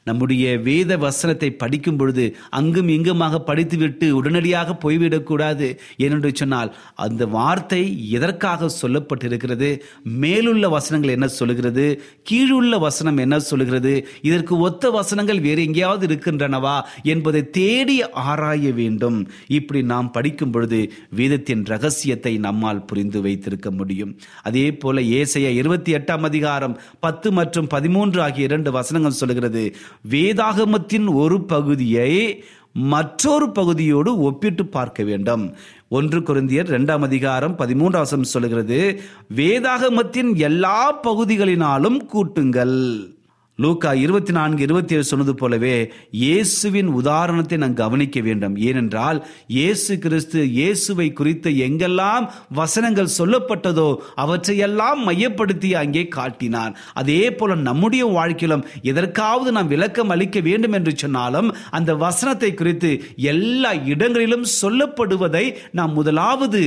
நம்முடைய 0.04 0.59
வேத 0.59 0.97
வசனத்தை 0.97 1.50
படிக்கும் 1.52 1.97
பொழுது 1.97 2.37
அங்கும் 2.50 2.88
இங்குமாக 2.88 3.40
படித்துவிட்டு 3.40 4.16
உடனடியாக 4.16 4.76
போய்விடக்கூடாது 4.83 5.78
ஏனென்று 5.99 6.35
சொன்னால் 6.35 6.76
அந்த 6.95 7.26
வார்த்தை 7.26 8.11
எதற்காக 8.11 8.71
சொல்லப்பட்டிருக்கிறது? 8.83 9.80
மேலுள்ள 10.02 10.69
வசனங்கள் 10.69 11.11
என்ன 11.11 11.28
சொல்லுகிறது? 11.28 12.02
கீழுள்ள 12.30 12.78
வசனம் 12.78 13.16
என்ன 13.16 13.38
சொல்லுகிறது? 13.38 14.07
இதற்கு 14.23 14.59
ஒத்த 14.59 14.90
வசனங்கள் 14.90 15.40
வேறு 15.40 15.64
எங்கேயாவது 15.64 16.07
இருக்கின்றனவா 16.07 16.80
என்பதை 17.02 17.50
தேடி 17.50 18.11
ஆராய 18.11 18.73
வேண்டும். 18.73 19.28
இப்படி 19.49 19.83
நாம் 19.83 20.11
படிக்கும் 20.11 20.50
பொழுது 20.50 20.92
வேதத்தின் 21.11 21.64
ரகசியத்தை 21.64 22.38
நம்மால் 22.38 22.85
புரிந்து 22.85 23.23
வைத்திருக்க 23.23 23.71
முடியும். 23.71 24.19
அதே 24.42 24.73
போல 24.73 25.00
ஏசைய 25.00 25.49
இருபத்தி 25.50 25.95
எட்டாம் 25.95 26.21
அதிகாரம் 26.21 26.80
பத்து 27.00 27.33
மற்றும் 27.33 27.66
பதிமூன்று 27.66 28.23
ஆகிய 28.23 28.45
இரண்டு 28.45 28.73
வசனங்கள் 28.73 29.19
சொல்லுகிறது 29.21 29.76
வேதாகமத்தின் 30.09 31.14
ஒரு 31.14 31.45
பகுதியை 31.45 32.45
மற்றொரு 32.73 33.50
பகுதியோடு 33.50 34.21
ஒப்பிட்டு 34.21 34.66
பார்க்க 34.66 35.02
வேண்டும். 35.04 35.54
ஒன்று 35.88 36.21
குருந்தியர் 36.21 36.69
இரண்டாம் 36.69 37.02
அதிகாரம் 37.02 37.59
பதிமூன்றாம் 37.59 38.23
சொல்கிறது 38.23 39.00
வேதாகமத்தின் 39.37 40.35
எல்லா 40.35 41.00
பகுதிகளினாலும் 41.02 41.99
கூட்டுங்கள். 42.14 43.19
லூக்கா 43.62 43.90
இருபத்தி 44.02 44.32
நான்கு 44.36 44.60
இருபத்தி 44.66 44.94
ஏழு 44.96 45.04
சொன்னது 45.08 45.32
போலவே 45.34 45.72
இயேசுவின் 46.20 46.90
உதாரணத்தை 46.98 47.56
நாம் 47.62 47.74
கவனிக்க 47.80 48.18
வேண்டும். 48.26 48.54
ஏனென்றால் 48.68 49.18
இயேசு 49.56 49.92
கிறிஸ்து 50.04 50.40
இயேசுவை 50.58 51.08
குறித்து 51.12 51.50
எங்கெல்லாம் 51.66 52.26
வசனங்கள் 52.60 53.14
சொல்லப்பட்டதோ 53.18 53.88
அவற்றையெல்லாம் 54.25 55.00
மையப்படுத்தி 55.08 55.73
அங்கே 55.82 56.04
காட்டினார். 56.18 56.76
அதே 57.02 57.23
போல 57.40 57.56
நம்முடைய 57.68 58.04
வாழ்க்கையிலும் 58.18 58.64
எதற்காவது 58.92 59.52
நாம் 59.58 59.73
விளக்கம் 59.75 60.14
அளிக்க 60.16 60.40
வேண்டும் 60.49 60.76
என்று 60.80 60.94
சொன்னாலும் 61.04 61.50
அந்த 61.78 61.90
வசனத்தை 62.06 62.52
குறித்து 62.54 62.92
எல்லா 63.32 63.73
இடங்களிலும் 63.94 64.49
சொல்லப்படுவதை 64.60 65.46
நாம் 65.80 65.92
முதலாவது 65.92 66.64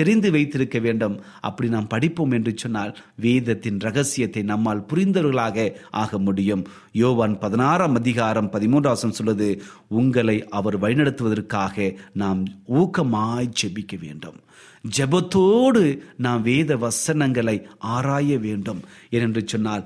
தெரிந்து 0.00 0.28
வைத்திருக்க 0.36 0.78
வேண்டும். 0.86 1.16
அப்படி 1.48 1.68
நாம் 1.76 1.92
படிப்போம் 1.94 2.34
என்று 2.38 2.52
சொன்னால் 2.56 2.92
வேதத்தின் 3.26 3.78
ரகசியத்தை 3.86 4.42
நம்மால் 4.52 4.86
புரிந்தவர்களாக 4.90 5.68
ஆக 6.02 6.18
முடியும். 6.18 6.64
யோவான் 7.02 7.38
பதினாறாம் 7.38 7.98
அதிகாரம் 8.02 8.52
பதிமூன்றாம் 8.52 9.14
சொல்வது 9.18 9.48
உங்களை 10.00 10.36
அவர் 10.58 10.76
வழிநடத்துவதற்காக 10.80 11.94
நாம் 12.22 12.42
ஊக்கமாய் 12.74 13.52
ஜெபிக்க 13.60 13.94
வேண்டும். 14.04 14.38
ஜெபத்தோடு 14.96 15.82
நாம் 16.26 16.42
வேத 16.42 16.76
வசனங்களை 16.84 17.56
ஆராய 17.94 18.38
வேண்டும். 18.46 18.80
ஏனென்று 19.10 19.42
சொன்னால் 19.52 19.84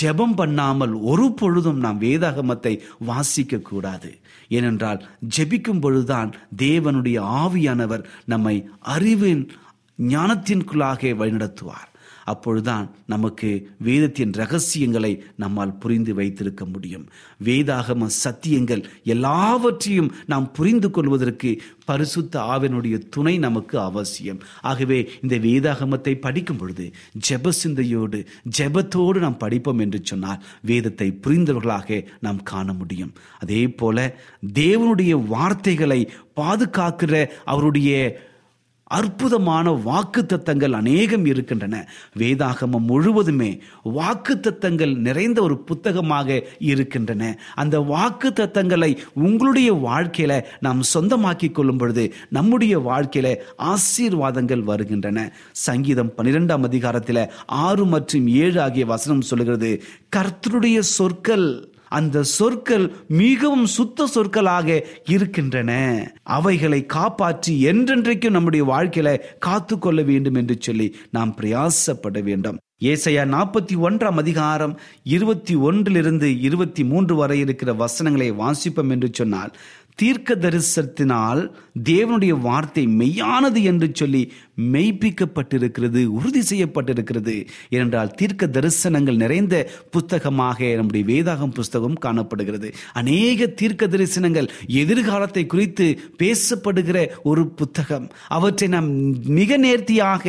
ஜெபம் 0.00 0.34
பண்ணாமல் 0.34 0.92
ஒரு 0.92 1.32
பொழுதும் 1.32 1.78
நாம் 1.78 2.00
வேதாகமத்தை 2.00 2.80
வாசிக்க 2.98 3.58
கூடாது 3.58 4.18
ஏனென்றால் 4.48 5.08
ஜெபிக்கும் 5.36 5.80
பொழுதுதான் 5.80 6.34
தேவனுடைய 6.56 7.18
ஆவியானவர் 7.42 8.04
நம்மை 8.24 8.68
அறிவின் 8.80 9.50
ஞானத்தின்குள்ளாக 9.98 11.14
வழிநடத்துவார். 11.14 11.89
அப்பொழுதுதான் 12.24 12.90
நமக்கு 13.06 13.70
வேதத்தின் 13.78 14.32
ரகசியங்களை 14.32 15.22
நம்மால் 15.36 15.78
புரிந்து 15.78 16.14
வைத்திருக்க 16.14 16.64
முடியும். 16.64 17.08
வேதாகம 17.44 18.08
சத்தியங்கள் 18.24 18.84
எல்லாவற்றையும் 19.04 20.12
நாம் 20.26 20.52
புரிந்து 20.52 20.90
கொள்வதற்கு 20.90 21.62
பரிசுத்த 21.84 22.40
ஆவினுடைய 22.40 23.02
துணை 23.10 23.38
நமக்கு 23.38 23.80
அவசியம். 23.80 24.40
ஆகவே 24.60 25.08
இந்த 25.22 25.38
வேதாகமத்தை 25.38 26.14
படிக்கும் 26.20 26.56
பொழுது 26.56 26.92
ஜெப 27.28 27.48
சிந்தையோடு 27.48 28.26
ஜெபத்தோடு 28.58 29.18
நாம் 29.18 29.36
படிப்போம் 29.36 29.78
என்று 29.78 30.00
சொன்னால் 30.02 30.42
வேதத்தை 30.62 31.18
புரிந்தவர்களாக 31.26 32.04
நாம் 32.20 32.42
காண 32.42 32.72
முடியும். 32.72 33.12
அதே 33.38 33.68
போல 33.68 34.16
தேவனுடைய 34.54 35.26
வார்த்தைகளை 35.26 36.10
பாதுகாக்கிற 36.36 37.28
அவருடைய 37.44 38.28
அற்புதமான 38.90 39.70
வாக்கு 39.70 40.26
தத்தங்கள் 40.28 40.72
அநேகம் 40.72 41.24
இருக்கின்றன. 41.24 41.88
வேதாகமம் 42.18 42.86
முழுவதுமே 42.90 43.50
வாக்கு 43.82 44.34
தத்தங்கள் 44.46 44.94
நிறைந்த 44.96 45.42
ஒரு 45.42 45.56
புத்தகமாக 45.58 46.44
இருக்கின்றன. 46.58 47.38
அந்த 47.54 47.80
வாக்கு 47.80 48.28
தத்தங்களை 48.30 48.90
உங்களுடைய 49.14 49.72
வாழ்க்கையில 49.74 50.42
நாம் 50.60 50.80
சொந்தமாக்கி 50.94 51.52
கொள்ளும் 51.52 51.76
பொழுது 51.76 52.14
நம்முடைய 52.28 52.78
வாழ்க்கையில 52.78 53.36
ஆசீர்வாதங்கள் 53.58 54.62
வருகின்றன. 54.62 55.18
சங்கீதம் 55.52 56.12
பன்னிரெண்டாம் 56.16 56.62
அதிகாரத்தில் 56.62 57.30
ஆறு 57.46 57.86
மற்றும் 57.86 58.26
ஏழு 58.26 58.60
ஆகிய 58.60 58.86
வசனம் 58.86 59.20
சொல்லுகிறது 59.20 59.82
கர்த்தருடைய 60.16 60.78
சொற்கள் 60.78 61.69
அந்த 61.90 62.22
சொற்கள் 62.22 62.86
மிகவும் 63.22 63.66
சுத்த 63.76 64.06
சொற்களாக 64.06 64.68
இருக்கின்றன. 65.06 65.70
அவைகளை 66.36 66.80
காப்பாற்றி 66.86 67.54
என்றென்றைக்கும் 67.66 68.36
நம்முடைய 68.38 68.64
வாழ்க்கையில 68.72 69.10
காத்து 69.38 69.76
கொள்ள 69.78 70.02
வேண்டும் 70.02 70.34
என்று 70.34 70.56
சொல்லி 70.60 70.88
நாம் 71.10 71.36
பிரயாசப்பட 71.40 72.18
வேண்டும். 72.22 72.58
ஏசையா 72.82 73.24
நாற்பத்தி 73.34 73.74
ஒன்றாம் 73.86 74.20
அதிகாரம் 74.22 74.74
இருபத்தி 75.14 75.54
ஒன்றிலிருந்து 75.54 76.28
இருபத்தி 76.40 76.82
மூன்று 76.84 77.14
வரை 77.14 77.38
இருக்கிற 77.38 77.70
வசனங்களை 77.72 78.28
வாசிப்போம் 78.32 78.90
என்று 78.90 79.08
சொன்னால் 79.12 79.52
தீர்க்க 80.00 80.34
தரிசனத்தினால் 80.34 81.40
தேவனுடைய 81.90 82.34
வார்த்தை 82.40 82.84
மெய்யானது 83.00 83.60
என்று 83.70 83.88
சொல்லி 83.92 84.22
மெய்ப்பிக்கப்பட்டிருக்கிறது 84.74 86.00
உறுதி 86.18 86.42
செய்யப்பட்டிருக்கிறது. 86.50 87.34
ஏனென்றால் 87.68 88.10
தீர்க்க 88.10 88.46
தரிசனங்கள் 88.56 89.22
நிறைந்த 89.24 89.54
புத்தகமாக 89.90 90.58
நம்முடைய 90.78 91.04
வேதாகம் 91.10 91.54
புஸ்தகம் 91.54 91.98
காணப்படுகிறது. 92.06 92.70
அநேக 92.92 93.48
தீர்க்க 93.60 93.86
தரிசனங்கள் 93.86 94.48
எதிர்காலத்தை 94.82 95.44
குறித்து 95.46 95.86
பேசப்படுகிற 96.22 96.98
ஒரு 97.22 97.44
புத்தகம். 97.60 98.08
அவற்றை 98.28 98.68
நாம் 98.68 98.90
மிக 99.40 99.56
நேர்த்தியாக 99.56 100.24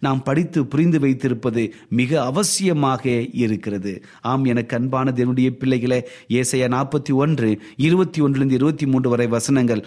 நாம் 0.00 0.22
படித்து 0.22 0.66
புரிந்து 0.66 1.00
வைத்திருப்பது 1.00 1.74
மிக 1.88 2.22
அவசியமாக 2.22 3.28
இருக்கிறது. 3.32 4.04
ஆம் 4.20 4.44
எனக்கு 4.44 4.76
அன்பான 4.76 5.12
தேவனுடைய 5.16 5.50
பிள்ளைகளை 5.50 6.06
ஏசையா 6.28 6.68
நாற்பத்தி 6.68 7.12
ஒன்று 7.12 7.60
இருபத்தி 7.76 8.20
ஒன்றிலிருந்து 8.20 8.54
இருபத்தி 8.54 8.86
மூன்று 8.86 9.10
வரை 9.10 9.26
வசனங்கள். 9.26 9.86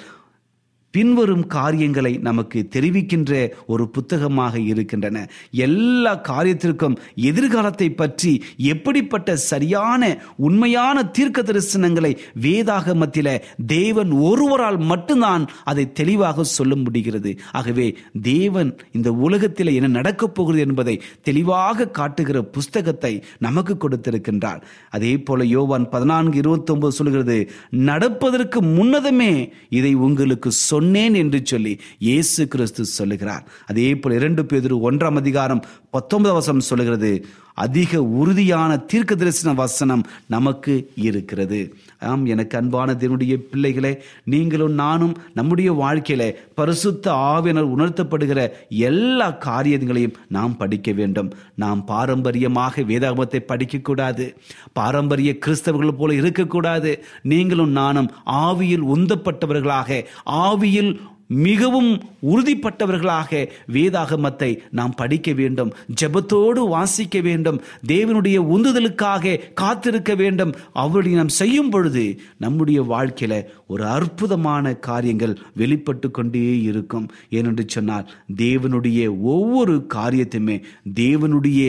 பின்வரும் 0.91 1.47
காரியங்களை 1.47 2.17
நமக்கு 2.17 2.67
தெரிவிக்கின்ற 2.75 3.49
ஒரு 3.67 3.89
புத்தகமாக 3.89 4.59
இருக்கின்றன. 4.59 5.27
எல்லா 5.51 6.13
காரியத்திற்கும் 6.29 6.97
எதிர்காலத்தை 7.15 7.89
பற்றி 7.91 8.43
எப்படிப்பட்ட 8.57 9.35
சரியான 9.35 10.21
உண்மையான 10.37 11.05
தீர்க்க 11.05 11.41
தரிசனங்களை 11.41 12.17
வேதாகமத்தில 12.41 13.41
தேவன் 13.65 14.11
ஒருவரால் 14.11 14.77
மட்டும்தான் 14.77 15.45
அதை 15.63 15.91
தெளிவாக 15.91 16.43
சொல்ல 16.43 16.75
முடிகிறது. 16.75 17.39
ஆகவே 17.51 17.97
தேவன் 18.21 18.77
இந்த 18.91 19.11
உலகத்தில் 19.11 19.73
என்ன 19.73 19.87
நடக்கப் 19.87 20.35
போகிறது 20.35 20.67
என்பதை 20.67 21.01
தெளிவாக 21.21 21.87
காட்டுகிற 21.87 22.43
புஸ்தகத்தை 22.43 23.23
நமக்கு 23.39 23.77
கொடுத்திருக்கின்றார். 23.77 24.61
அதே 24.89 25.17
போல 25.17 25.43
யோவான் 25.43 25.89
பதினான்கு 25.89 26.37
இருபத்தி 26.37 26.73
ஒன்பது 26.73 26.93
சொல்கிறது 26.93 27.49
நடப்பதற்கு 27.69 28.61
முன்னதுமே 28.61 29.51
இதை 29.69 29.93
உங்களுக்கு 29.93 30.51
சொன்னேன் 30.81 31.15
என்று 31.21 31.39
சொல்லி 31.51 31.71
இயேசு 32.07 32.41
கிறிஸ்து 32.53 32.83
சொல்லுகிறார். 32.99 33.43
அதே 33.71 33.87
போல் 34.01 34.15
இரண்டு 34.19 34.43
பேர் 34.51 34.69
ஒன்றாம் 34.89 35.19
அதிகாரம் 35.21 35.61
பத்தொன்பது 35.95 36.33
வசனம் 36.37 36.67
சொல்லுகிறது 36.69 37.11
அதிக 37.53 38.03
உறுதியான 38.03 38.77
தீர்க்க 38.77 39.15
தரிசன 39.15 39.53
வசனம் 39.53 40.03
நமக்கு 40.27 40.91
இருக்கிறது. 40.95 41.75
ஆம் 41.99 42.25
எனக்கு 42.25 42.57
அன்பான 42.57 42.93
தேவனுடைய 42.93 43.35
பிள்ளைகளே 43.35 44.03
நீங்களும் 44.23 44.73
நானும் 44.73 45.17
நம்முடைய 45.33 45.73
வாழ்க்கையில 45.73 46.35
பரிசுத்த 46.55 47.11
ஆவியனர் 47.11 47.71
உணர்த்தப்படுகிற 47.77 48.49
எல்லா 48.69 49.31
காரியங்களையும் 49.31 50.13
நாம் 50.27 50.57
படிக்க 50.57 50.91
வேண்டும். 50.91 51.33
நாம் 51.55 51.85
பாரம்பரியமாக 51.85 52.81
வேதாகமத்தை 52.81 53.39
படிக்கக்கூடாது. 53.47 54.35
பாரம்பரிய 54.73 55.37
கிறிஸ்தவர்கள் 55.45 55.97
போல 55.97 56.13
இருக்கக்கூடாது. 56.13 57.03
நீங்களும் 57.21 57.69
நானும் 57.69 58.11
ஆவியில் 58.25 58.83
உந்தப்பட்டவர்களாக 58.95 60.05
ஆவியில் 60.25 60.99
மிகவும் 61.31 62.03
உறுதிப்பட்டவர்களாக 62.31 63.47
வேதாகமத்தை 63.71 64.57
நாம் 64.69 64.93
படிக்க 64.95 65.33
வேண்டும் 65.33 65.73
ஜெபத்தோடு 66.01 66.67
வாசிக்க 66.67 67.19
வேண்டும் 67.19 67.61
தேவனுடைய 67.87 68.37
உந்துதலுக்காக 68.53 69.53
காத்திருக்க 69.53 70.15
வேண்டும். 70.15 70.55
அவருடைய 70.73 71.17
நாம் 71.17 71.27
செய்யும் 71.27 71.69
பொழுது 71.69 72.19
நம்முடைய 72.37 72.81
வாழ்க்கையில 72.81 73.45
ஒரு 73.73 73.83
அற்புதமான 73.95 74.73
காரியங்கள் 74.89 75.35
வெளிப்பட்டு 75.61 76.07
கொண்டே 76.11 76.43
இருக்கும். 76.69 77.07
ஏனென்று 77.37 77.65
சொன்னால் 77.75 78.07
தேவனுடைய 78.43 78.99
ஒவ்வொரு 79.33 79.75
காரியத்தையுமே 79.93 80.57
தேவனுடைய 81.01 81.61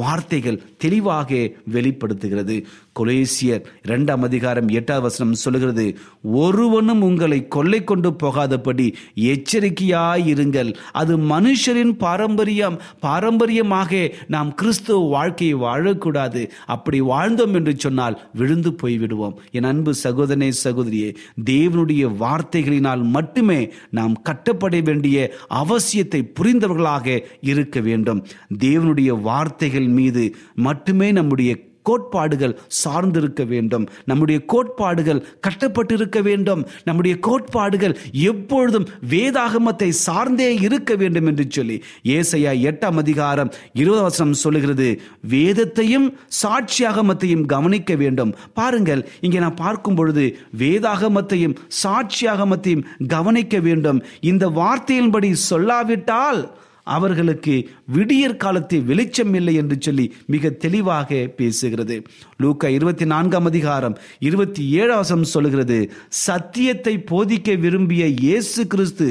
வார்த்தைகள் 0.00 0.62
தெளிவாக 0.84 1.40
வெளிப்படுத்துகிறது. 1.74 2.56
கொலேசியர் 2.98 3.66
இரண்டாம் 3.84 4.24
அதிகாரம் 4.28 4.68
எட்டாவது 4.78 5.06
வசனம் 5.06 5.40
சொல்லுகிறது 5.42 5.84
ஒருவனும் 6.22 7.02
உங்களை 7.02 7.38
கொள்ளை 7.56 7.80
கொண்டு 7.84 8.10
போகாதபடி 8.22 8.86
எச்சரிக்கையாயிருங்கள் 9.32 10.70
அது 11.00 11.12
மனுஷரின் 11.32 11.94
பாரம்பரியம். 12.04 12.76
பாரம்பரியமாக 13.00 14.00
நாம் 14.34 14.50
கிறிஸ்துவ 14.54 14.98
வாழ்க்கையை 15.16 15.56
வாழக்கூடாது. 15.66 16.42
அப்படி 16.66 16.98
வாழ்ந்தோம் 17.12 17.54
என்று 17.58 17.74
சொன்னால் 17.76 18.18
விழுந்து 18.34 18.72
போய்விடுவோம். 18.82 19.36
என் 19.58 19.68
அன்பு 19.72 19.92
சகோதரனே 20.04 20.50
சகோதரியே 20.64 21.10
தேவனுடைய 21.50 22.02
வார்த்தைகளினால் 22.20 23.02
மட்டுமே 23.02 23.60
நாம் 23.90 24.14
கட்டப்பட 24.22 24.80
வேண்டிய 24.80 25.16
அவசியத்தை 25.54 26.20
புரிந்தவர்களாக 26.40 27.06
இருக்க 27.40 27.80
வேண்டும். 27.80 28.26
தேவனுடைய 28.58 29.20
வார்த்தைகள் 29.20 29.88
மீது 29.98 30.24
மட்டுமே 30.54 31.12
நம்முடைய 31.12 31.50
கோட்பாடுகள் 31.82 32.58
சார்ந்திருக்க 32.84 33.46
வேண்டும். 33.46 33.88
நம்முடைய 34.04 34.38
கோட்பாடுகள் 34.44 35.24
கட்டப்பட்டிருக்க 35.46 36.22
வேண்டும். 36.22 36.66
நம்முடைய 36.84 37.18
கோட்பாடுகள் 37.18 37.98
எப்பொழுதும் 38.12 38.88
வேதாகமத்தை 39.10 39.88
சார்ந்தே 39.88 40.54
இருக்க 40.54 40.94
வேண்டும் 40.94 41.26
என்று 41.26 41.46
சொல்லி 41.48 41.82
ஏசையா 42.04 42.52
எட்டாம் 42.68 42.96
அதிகாரம் 42.96 43.52
இருபது 43.72 44.02
வசனம் 44.02 44.40
சொல்லுகிறது. 44.44 45.00
வேதத்தையும் 45.20 46.18
சாட்சியாகமத்தையும் 46.42 47.46
கவனிக்க 47.46 47.94
வேண்டும். 47.94 48.34
பாருங்கள் 48.54 49.08
இங்கே 49.20 49.38
நான் 49.38 49.54
பார்க்கும் 49.54 49.94
பொழுது 49.94 50.38
வேதாகமத்தையும் 50.58 51.56
சாட்சியாகமத்தையும் 51.82 52.84
கவனிக்க 53.08 53.58
வேண்டும். 53.58 54.02
இந்த 54.20 54.48
வார்த்தையின்படி 54.48 55.34
சொல்லாவிட்டால் 55.50 56.40
அவர்களுக்கு 56.96 57.54
விடியற் 57.94 58.40
காலத்தில் 58.44 58.86
வெளிச்சம் 58.90 59.34
இல்லை 59.38 59.54
என்று 59.60 59.76
சொல்லி 59.80 60.06
மிக 60.26 60.50
தெளிவாக 60.64 61.20
பேசுகிறது. 61.38 61.96
லூக்கா 62.42 62.68
இருபத்தி 62.76 63.06
நான்காம் 63.12 63.48
அதிகாரம் 63.50 63.96
இருபத்தி 64.28 64.62
ஏழாவசம் 64.80 65.24
சொல்லுகிறது 65.32 65.78
சத்தியத்தை 66.26 66.94
போதிக்க 67.10 67.58
விரும்பிய 67.64 68.04
இயேசு 68.22 68.62
கிறிஸ்து 68.66 69.08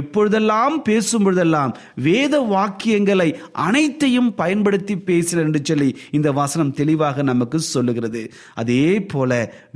எப்பொழுதெல்லாம் 0.00 0.76
பேசும் 0.82 1.22
பொழுதெல்லாம் 1.22 1.72
வேத 2.06 2.34
வாக்கியங்களை 2.54 3.28
அனைத்தையும் 3.66 4.30
பயன்படுத்தி 4.34 4.96
பேசுகிறார் 5.10 5.46
என்று 5.46 5.62
சொல்லி 5.64 5.88
இந்த 6.10 6.28
வசனம் 6.32 6.74
தெளிவாக 6.80 7.22
நமக்கு 7.30 7.58
சொல்லுகிறது. 7.72 8.22
அதே 8.54 8.84
போல 9.12 9.30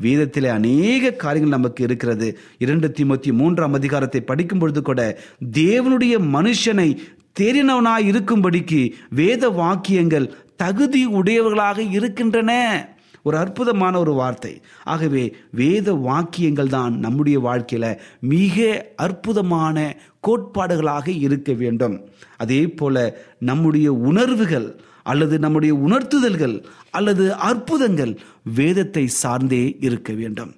வேதத்தில் 0.06 0.48
அநேக 0.58 1.12
காரியங்கள் 1.24 1.56
நமக்கு 1.58 1.82
இருக்கிறது. 1.88 2.28
இரண்டு 2.58 2.88
திமுத்தி 2.96 3.32
மூன்றாம் 3.40 3.76
அதிகாரத்தை 3.80 4.20
படிக்கும் 4.30 4.58
பொழுது 4.58 4.82
கூட 4.82 5.00
தேவனுடைய 5.60 6.14
மனுஷனை 6.36 6.88
தேறினவனாய் 7.40 8.08
இருக்கும்படிக்கு 8.10 8.92
வேத 9.10 9.50
வாக்கியங்கள் 9.50 10.34
தகுதி 10.56 11.04
உடையவர்களாக 11.04 11.82
இருக்கின்றன. 11.82 12.52
ஒரு 13.26 13.36
அற்புதமான 13.42 13.94
ஒரு 13.98 14.12
வார்த்தை. 14.12 14.54
ஆகவே 14.84 15.24
வேத 15.60 15.94
வாக்கியங்கள் 16.08 16.72
தான் 16.78 16.94
நம்முடைய 16.98 17.38
வாழ்க்கையில் 17.40 17.90
மிக 18.32 18.56
அற்புதமான 19.06 19.76
கோட்பாடுகளாக 20.28 21.06
இருக்க 21.26 21.52
வேண்டும். 21.62 21.96
அதே 22.36 22.62
போல 22.80 23.04
நம்முடைய 23.50 23.88
உணர்வுகள் 24.10 24.68
அல்லது 25.12 25.34
நம்முடைய 25.38 25.72
உணர்த்துதல்கள் 25.86 26.54
அல்லது 26.90 27.24
அற்புதங்கள் 27.48 28.12
வேதத்தை 28.58 29.02
சார்ந்தே 29.22 29.64
இருக்க 29.86 30.10
வேண்டும். 30.12 30.50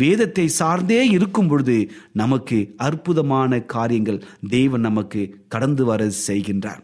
வேதத்தை 0.00 0.46
சார்ந்தே 0.60 1.00
இருக்கும் 1.16 1.48
பொழுது 1.48 1.76
நமக்கு 2.12 2.58
அற்புதமான 2.88 3.60
காரியங்கள் 3.76 4.20
தேவன் 4.48 4.80
நமக்கு 4.80 5.22
கடந்து 5.48 5.84
வர 5.84 6.10
செய்கின்றார். 6.26 6.82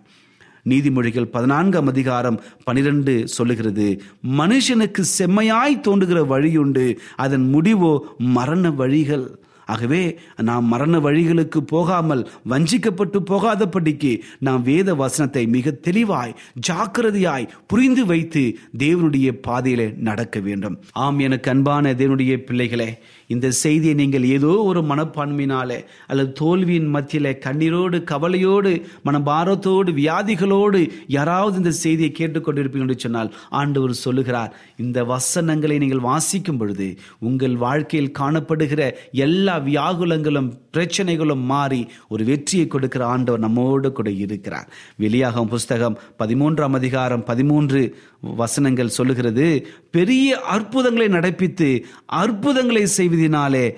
நீதிமொழிகள் 0.68 1.24
பதினான்காம் 1.24 1.86
அதிகாரம் 1.86 2.40
பனிரெண்டு 2.64 3.28
சொல்லுகிறது 3.28 4.02
மனுஷனுக்கு 4.38 5.00
செம்மையாய் 5.00 5.80
தோன்றுகிற 5.80 6.22
வழியுண்டு. 6.22 6.96
அதன் 7.16 7.54
முடிவோ 7.54 7.98
மரண 8.18 8.70
வழிகள். 8.70 9.38
ஆகவே 9.66 10.18
நாம் 10.42 10.64
மரண 10.64 10.98
வழிகளுக்கு 10.98 11.58
போகாமல் 11.58 12.28
வஞ்சிக்கப்பட்டு 12.50 13.18
போகாதபடிக்கு 13.30 14.18
நாம் 14.38 14.62
வேத 14.62 14.94
வசனத்தை 14.94 15.46
மிக 15.46 15.70
தெளிவாய் 15.70 16.36
ஜாக்கிரதையாய் 16.68 17.48
புரிந்து 17.66 18.06
வைத்து 18.06 18.58
தேவனுடைய 18.78 19.32
பாதையிலே 19.42 19.94
நடக்க 19.98 20.40
வேண்டும். 20.40 20.78
ஆம் 20.92 21.18
எனக்கு 21.18 21.50
அன்பான 21.50 21.92
தேவனுடைய 21.92 22.36
பிள்ளைகளே 22.36 22.98
இந்த 23.30 23.50
செய்தியை 23.50 23.94
நீங்கள் 23.94 24.24
ஏதோ 24.24 24.48
ஒரு 24.48 24.80
மனப்பான்மையினாலே 24.80 25.78
அல்லது 26.06 26.32
தோல்வியின் 26.32 26.88
மத்தியில் 26.88 27.38
கண்ணீரோடு 27.46 28.02
கவலையோடு 28.02 28.72
மனபாரத்தோடு 29.04 29.92
வியாதிகளோடு 29.92 30.90
யாராவது 31.06 31.56
இந்த 31.56 31.70
செய்தியை 31.70 32.12
கேட்டுக்கொண்டிருப்பீங்க 32.18 32.78
என்று 32.80 32.98
சொன்னால் 32.98 33.34
ஆண்டவர் 33.50 33.92
சொல்லுகிறார் 33.92 34.54
இந்த 34.76 35.04
வசனங்களை 35.04 35.78
நீங்கள் 35.78 35.98
வாசிக்கும் 35.98 36.56
பொழுது 36.56 36.88
உங்கள் 37.18 37.56
வாழ்க்கையில் 37.56 38.12
காணப்படுகிற 38.18 38.92
எல்லா 39.12 39.58
வியாகுலங்களும் 39.58 40.50
பிரச்சனைகளும் 40.72 41.44
மாறி 41.44 41.88
ஒரு 42.08 42.24
வெற்றியை 42.24 42.66
கொடுக்கிற 42.66 43.06
ஆண்டவர் 43.06 43.40
நம்மோடு 43.40 43.92
கூட 43.92 44.10
இருக்கிறார். 44.10 44.68
வெளியாகும் 44.96 45.48
புஸ்தகம் 45.48 45.98
பதிமூன்றாம் 46.18 46.72
அதிகாரம் 46.72 47.24
பதிமூன்று 47.24 47.80
வசனங்கள் 48.36 48.88
சொல்லுகிறது 48.88 49.46
பெரிய 49.90 50.40
அற்புதங்களை 50.40 51.06
நடப்பித்து 51.08 51.68
அற்புதங்களை 52.06 52.86
செய்வதனாலே 53.20 53.76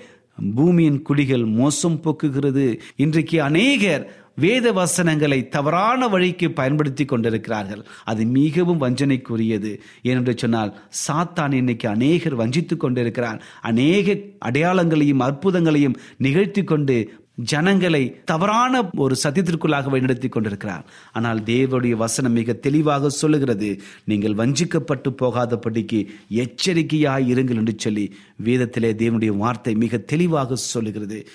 பூமியின் 0.54 1.02
குடிகள் 1.02 1.44
மோசம் 1.44 2.00
போக்குகிறது. 2.04 2.78
இன்றைக்கு 2.96 3.42
அநேகர் 3.42 4.14
வேத 4.36 4.72
வசனங்களை 4.72 5.48
தவறான 5.48 6.08
வழிக்கு 6.08 6.50
பயன்படுத்தி 6.50 7.04
கொண்டிருக்கிறார்கள். 7.04 7.86
அது 8.04 8.24
மிகவும் 8.24 8.80
வஞ்சனைக்குரியது. 8.80 9.78
ஏனென்று 10.02 10.36
சொன்னால் 10.36 10.80
சாத்தான் 11.08 11.52
இன்னைக்கு 11.52 11.88
அநேகர் 11.88 12.34
வஞ்சித்து 12.34 12.76
கொண்டிருக்கிறான். 12.76 13.42
அநேக 13.60 14.16
அடையாளங்களையும் 14.44 15.20
அற்புதங்களையும் 15.20 15.94
நிகழ்த்தி 16.16 16.64
கொண்டு 16.64 17.21
ஜனங்களை 17.34 18.24
தவறான 18.24 18.90
ஒரு 18.96 19.16
சத்தியத்திற்குள்ளாக 19.22 19.90
வழிநடத்தி 19.90 20.28
கொண்டிருக்கிறார். 20.28 20.84
ஆனால் 21.12 21.40
தேவனுடைய 21.40 21.90
வசனம் 21.90 22.32
மிக 22.32 22.52
தெளிவாக 22.52 23.08
சொல்லுகிறது. 23.08 23.80
நீங்கள் 24.04 24.34
வஞ்சிக்கப்பட்டு 24.34 25.08
போகாதபடிக்கு 25.22 26.06
எச்சரிக்கையாய் 26.30 27.28
இருங்கள் 27.28 27.56
என்று 27.56 27.74
சொல்லி 27.76 28.14
வேதத்திலே 28.44 28.92
தேவனுடைய 29.02 29.36
வார்த்தை 29.36 29.74
மிக 29.74 29.98
தெளிவாக 29.98 30.54
சொல்லுகிறது. 30.54 31.26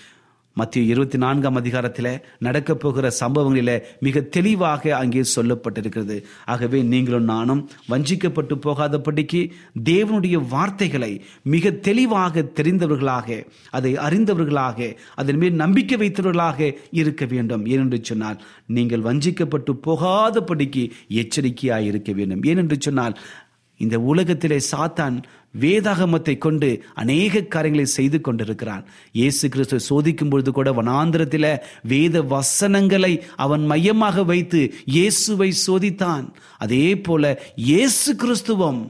மத்திய 0.59 0.91
இருபத்தி 0.91 1.17
நான்காம் 1.17 1.57
அதிகாரத்தில் 1.61 2.09
நடக்கப் 2.39 2.79
போகிற 2.79 3.11
சம்பவங்களில 3.19 3.71
மிக 3.99 4.21
தெளிவாக 4.35 4.91
அங்கே 4.97 5.23
சொல்லப்பட்டிருக்கிறது. 5.35 6.15
ஆகவே 6.45 6.79
நீங்களும் 6.93 7.27
நானும் 7.33 7.61
வஞ்சிக்கப்பட்டு 7.89 8.55
போகாதபடிக்கு 8.65 9.41
தேவனுடைய 9.91 10.37
வார்த்தைகளை 10.49 11.11
மிக 11.55 11.71
தெளிவாக 11.87 12.45
தெரிந்தவர்களாக 12.59 13.45
அதை 13.69 13.91
அறிந்தவர்களாக 14.07 14.89
அதன் 15.15 15.37
மேல் 15.37 15.61
நம்பிக்கை 15.63 15.97
வைத்தவர்களாக 16.03 16.75
இருக்க 17.01 17.25
வேண்டும். 17.25 17.65
ஏனென்று 17.65 17.99
சொன்னால் 18.01 18.39
நீங்கள் 18.77 19.05
வஞ்சிக்கப்பட்டு 19.09 19.73
போகாதபடிக்கு 19.87 20.85
எச்சரிக்கையாக 21.21 21.89
இருக்க 21.91 22.11
வேண்டும். 22.11 22.41
ஏனென்று 22.41 22.77
சொன்னால் 22.79 23.15
இந்த 23.83 23.95
உலகத்திலே 24.11 24.59
சாத்தான் 24.71 25.17
வேதாகமத்தை 25.61 26.35
கொண்டு 26.37 26.69
அநேக 27.01 27.41
காரியங்களை 27.53 27.85
செய்து 27.95 28.17
கொண்டிருக்கிறான். 28.21 28.83
இயேசு 29.19 29.45
கிறிஸ்துவை 29.53 29.81
சோதிக்கும் 29.89 30.31
பொழுது 30.31 30.51
கூட 30.51 30.71
வனாந்திரத்தில் 30.79 31.49
வேத 31.91 32.21
வசனங்களை 32.33 33.13
அவன் 33.45 33.65
மையமாக 33.71 34.23
வைத்து 34.31 34.61
இயேசுவை 34.97 35.49
சோதித்தான். 35.65 36.27
அதே 36.65 36.85
போல 37.07 37.33
இயேசு 37.69 38.11
கிறிஸ்துவம் 38.23 38.81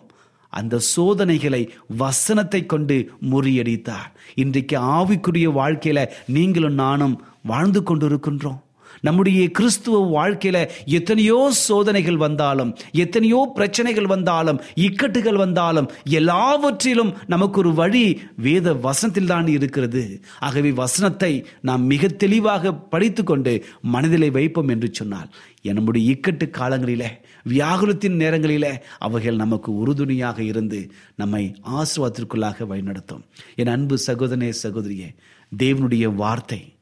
அந்த 0.53 0.75
சோதனைகளை 0.93 1.63
வசனத்தை 2.03 2.61
கொண்டு 2.65 2.97
முறியடித்தார் 3.31 4.11
இன்றைக்கு 4.43 4.75
ஆவிக்குரிய 4.97 5.47
வாழ்க்கையில 5.61 5.99
நீங்களும் 6.35 6.79
நானும் 6.83 7.17
வாழ்ந்து 7.51 7.81
கொண்டிருக்கின்றோம். 7.83 8.61
நம்முடைய 9.01 9.49
கிறிஸ்துவ 9.49 10.01
வாழ்க்கையில 10.15 10.69
எத்தனையோ 10.85 11.51
சோதனைகள் 11.51 12.17
வந்தாலும் 12.17 12.75
எத்தனையோ 12.91 13.51
பிரச்சனைகள் 13.55 14.05
வந்தாலும் 14.05 14.61
இக்கட்டுகள் 14.75 15.35
வந்தாலும் 15.35 15.91
எல்லாவற்றிலும் 16.03 17.13
நமக்கு 17.27 17.59
ஒரு 17.59 17.73
வழி 17.73 18.21
வேத 18.35 18.73
வசனத்தில் 18.73 19.25
தான் 19.25 19.47
இருக்கிறது. 19.47 20.21
ஆகவே 20.39 20.71
வசனத்தை 20.71 21.45
நாம் 21.61 21.85
மிக 21.85 22.07
தெளிவாக 22.07 22.73
படித்து 22.73 23.23
கொண்டு 23.23 23.65
மனதிலே 23.81 24.29
வைப்போம் 24.29 24.67
என்று 24.67 24.89
சொன்னால் 24.91 25.29
நம்முடைய 25.61 26.13
இக்கட்டு 26.13 26.45
காலங்களிலே 26.49 27.07
வியாகுலத்தின் 27.49 28.15
நேரங்களிலே 28.15 28.71
அவைகள் 28.97 29.35
நமக்கு 29.35 29.75
உறுதுணையாக 29.75 30.43
இருந்து 30.43 30.91
நம்மை 31.15 31.55
ஆசுவாத்திற்குள்ளாக 31.77 32.67
வழிநடத்தும். 32.69 33.23
என் 33.55 33.67
அன்பு 33.67 33.97
சகோதரனே 34.07 34.53
சகோதரியே 34.63 35.15
தேவனுடைய 35.57 36.15
வார்த்தை 36.15 36.75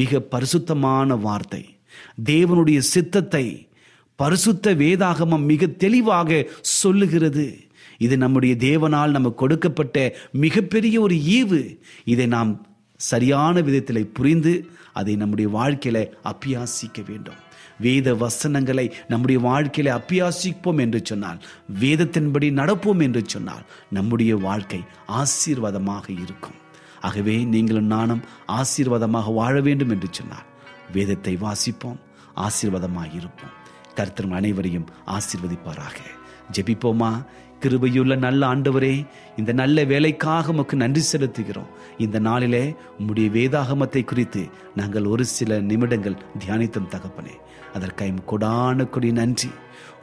மிக 0.00 0.20
பரிசுத்தமான 0.34 1.16
வார்த்தை. 1.26 1.62
தேவனுடைய 2.30 2.78
சித்தத்தை 2.94 3.46
பரிசுத்த 4.18 4.74
வேதாகமம் 4.82 5.48
மிக 5.52 5.66
தெளிவாக 5.82 6.30
சொல்லுகிறது. 6.76 7.46
இது 8.04 8.14
நம்முடைய 8.22 8.54
தேவனால் 8.68 9.16
நமக்கு 9.16 9.40
கொடுக்கப்பட்ட 9.42 9.96
மிகப்பெரிய 10.44 10.96
ஒரு 11.00 11.16
ஈவு. 11.38 11.60
இதை 12.12 12.26
நாம் 12.36 12.52
சரியான 13.00 13.54
விதத்தில் 13.60 14.12
புரிந்து 14.18 14.54
அதை 14.92 15.14
நம்முடைய 15.16 15.48
வாழ்க்கையில 15.58 15.98
அப்பியாசிக்க 16.32 16.98
வேண்டும். 17.08 17.40
வேத 17.80 18.14
வசனங்களை 18.14 18.86
நம்முடைய 19.08 19.38
வாழ்க்கையில 19.48 19.88
அப்பியாசிப்போம் 19.98 20.80
என்று 20.84 21.00
சொன்னால் 21.04 21.40
வேதத்தின்படி 21.80 22.48
நடப்போம் 22.60 23.02
என்று 23.06 23.22
சொன்னால் 23.26 23.64
நம்முடைய 23.90 24.34
வாழ்க்கை 24.46 24.80
ஆசீர்வாதமாக 25.20 26.06
இருக்கும். 26.24 26.56
ஆகவே 27.06 27.36
நீங்களும் 27.54 27.92
நானும் 27.94 28.22
ஆசீர்வாதமாக 28.58 29.34
வாழ 29.40 29.54
வேண்டும் 29.60 29.92
என்று 29.94 30.08
சொன்னார். 30.10 30.46
வேதத்தை 30.94 31.34
வாசிப்போம் 31.46 31.98
ஆசீர்வாதமாக 32.46 33.14
இருப்போம் 33.18 33.54
கர்த்தரும் 33.98 34.36
அனைவரையும் 34.38 34.88
ஆசீர்வதிப்பாராக. 35.16 35.98
ஜெபிப்போமா? 36.54 37.10
கிருபையுள்ள 37.60 38.14
நல்ல 38.24 38.40
ஆண்டவரே 38.46 38.94
இந்த 39.36 39.50
நல்ல 39.60 39.84
வேலைக்காக 39.84 40.52
உமக்கு 40.52 40.74
நன்றி 40.82 41.02
செலுத்துகிறோம். 41.12 41.70
இந்த 42.04 42.18
நாளிலே 42.26 42.64
உம்முடைய 42.98 43.28
வேதாகமத்தை 43.36 44.02
குறித்து 44.04 44.42
நாங்கள் 44.76 45.06
ஒரு 45.12 45.24
சில 45.36 45.60
நிமிடங்கள் 45.70 46.20
தியானித்தோம் 46.42 46.90
தகப்பனே. 46.94 47.34
அதற்காக 47.74 48.26
கொடான 48.32 48.88
கொடி 48.94 49.12
நன்றி. 49.20 49.50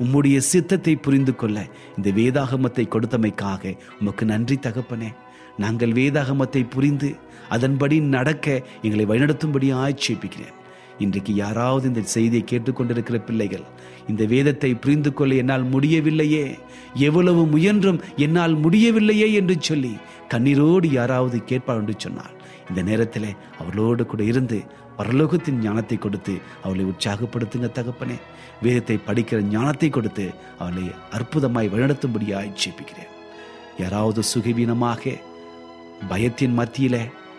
உம்முடைய 0.03 0.37
சித்தத்தை 0.51 0.95
புரிந்து 0.95 1.35
கொள்ள 1.35 1.57
இந்த 1.97 2.09
வேதாகமத்தை 2.19 2.85
கொடுத்தமைக்காக 2.87 3.77
உமக்கு 3.99 4.25
நன்றி 4.25 4.57
தகப்பனே. 4.61 5.09
நாங்கள் 5.57 5.91
வேதாகமத்தை 5.91 6.69
புரிந்து 6.69 7.15
அதன்படி 7.49 7.99
நடக்க 7.99 8.63
எங்களை 8.81 9.05
வழிநடத்தும்படி 9.05 9.67
ஆட்சேபிக்கிறேன். 9.73 10.55
இன்றைக்கு 10.99 11.33
யாராவது 11.35 11.87
இந்த 11.87 12.01
செய்தியை 12.01 12.43
கேட்டுக்கொண்டிருக்கிற 12.51 13.17
பிள்ளைகள் 13.25 13.63
இந்த 14.07 14.25
வேதத்தை 14.25 14.75
புரிந்து 14.75 15.13
கொள்ள 15.13 15.35
என்னால் 15.35 15.63
முடியவில்லையே 15.63 16.57
எவ்வளவு 16.93 17.45
முயன்றும் 17.45 18.01
என்னால் 18.15 18.55
முடியவில்லையே 18.55 19.33
என்று 19.33 19.55
சொல்லி 19.59 19.93
கண்ணீரோடு 20.29 20.85
யாராவது 20.91 21.43
கேட்பார் 21.43 21.77
என்று 21.77 21.93
சொன்னால் 21.97 22.35
இந்த 22.69 22.81
நேரத்தில் 22.81 23.29
அவர்களோடு 23.59 24.05
கூட 24.05 24.23
இருந்து 24.23 24.59
பரலோகத்தின் 24.97 25.59
ஞானத்தை 25.59 25.97
கொடுத்து 25.97 26.33
அவளை 26.63 26.85
உற்சாகப்படுத்துங்க 26.85 27.69
தகப்பனே. 27.79 28.17
வேதத்தை 28.61 28.99
படிக்கிற 29.07 29.41
ஞானத்தை 29.41 29.89
கொடுத்து 29.89 30.33
அவளை 30.59 30.91
அற்புதமாய் 31.11 31.71
வழிநடத்தும்படி 31.73 32.27
ஜெபிக்கிறேன் 32.63 33.11
யாராவது 33.77 34.21
சுகவீனமாக 34.33 35.13
பயத்தின் 36.09 36.57
மத்தியில 36.59 36.95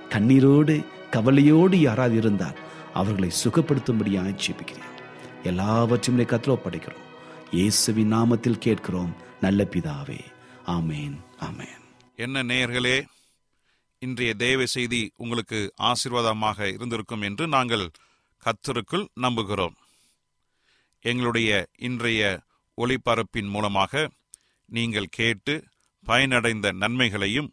கண்ணீரோடு 0.09 0.85
கவலையோடு 1.11 1.81
யாராவது 1.81 2.17
இருந்தால் 2.17 2.59
அவர்களை 2.95 3.31
சுகப்படுத்தும்படி 3.45 4.13
ஆட்சேபிக்கிறேன். 4.25 4.93
எல்லாவற்றையும் 5.43 6.27
கத்திரோ 6.27 6.57
படைக்கிறோம் 6.65 7.03
இயேசுவின் 7.51 8.13
நாமத்தில் 8.13 8.63
கேட்கிறோம். 8.67 9.13
நல்ல 9.41 9.65
பிதாவே. 9.65 10.21
ஆமேன் 10.67 11.17
ஆமேன். 11.41 11.83
என்ன 12.17 12.43
நேயர்களே 12.43 12.97
இன்றைய 13.99 14.35
தேவ 14.35 14.67
செய்தி 14.67 15.13
உங்களுக்கு 15.17 15.73
ஆசீர்வாதமாக 15.83 16.69
இருந்திருக்கும் 16.73 17.23
என்று 17.23 17.49
நாங்கள் 17.49 17.91
கத்தருக்குள் 18.43 19.07
நம்புகிறோம். 19.21 19.77
எங்களுடைய 21.01 21.67
இன்றைய 21.79 22.41
ஒளிபரப்பின் 22.77 23.49
மூலமாக 23.49 24.11
நீங்கள் 24.67 25.07
கேட்டு 25.11 25.65
பயனடைந்த 26.07 26.73
நன்மைகளையும் 26.73 27.53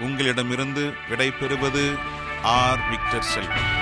உங்களிடமிருந்து 0.00 0.92
விடை 1.08 1.30
பெறுவது 1.30 1.84
ஆர். 2.42 2.88
விக்டர் 2.90 3.28
செல்வன் 3.32 3.79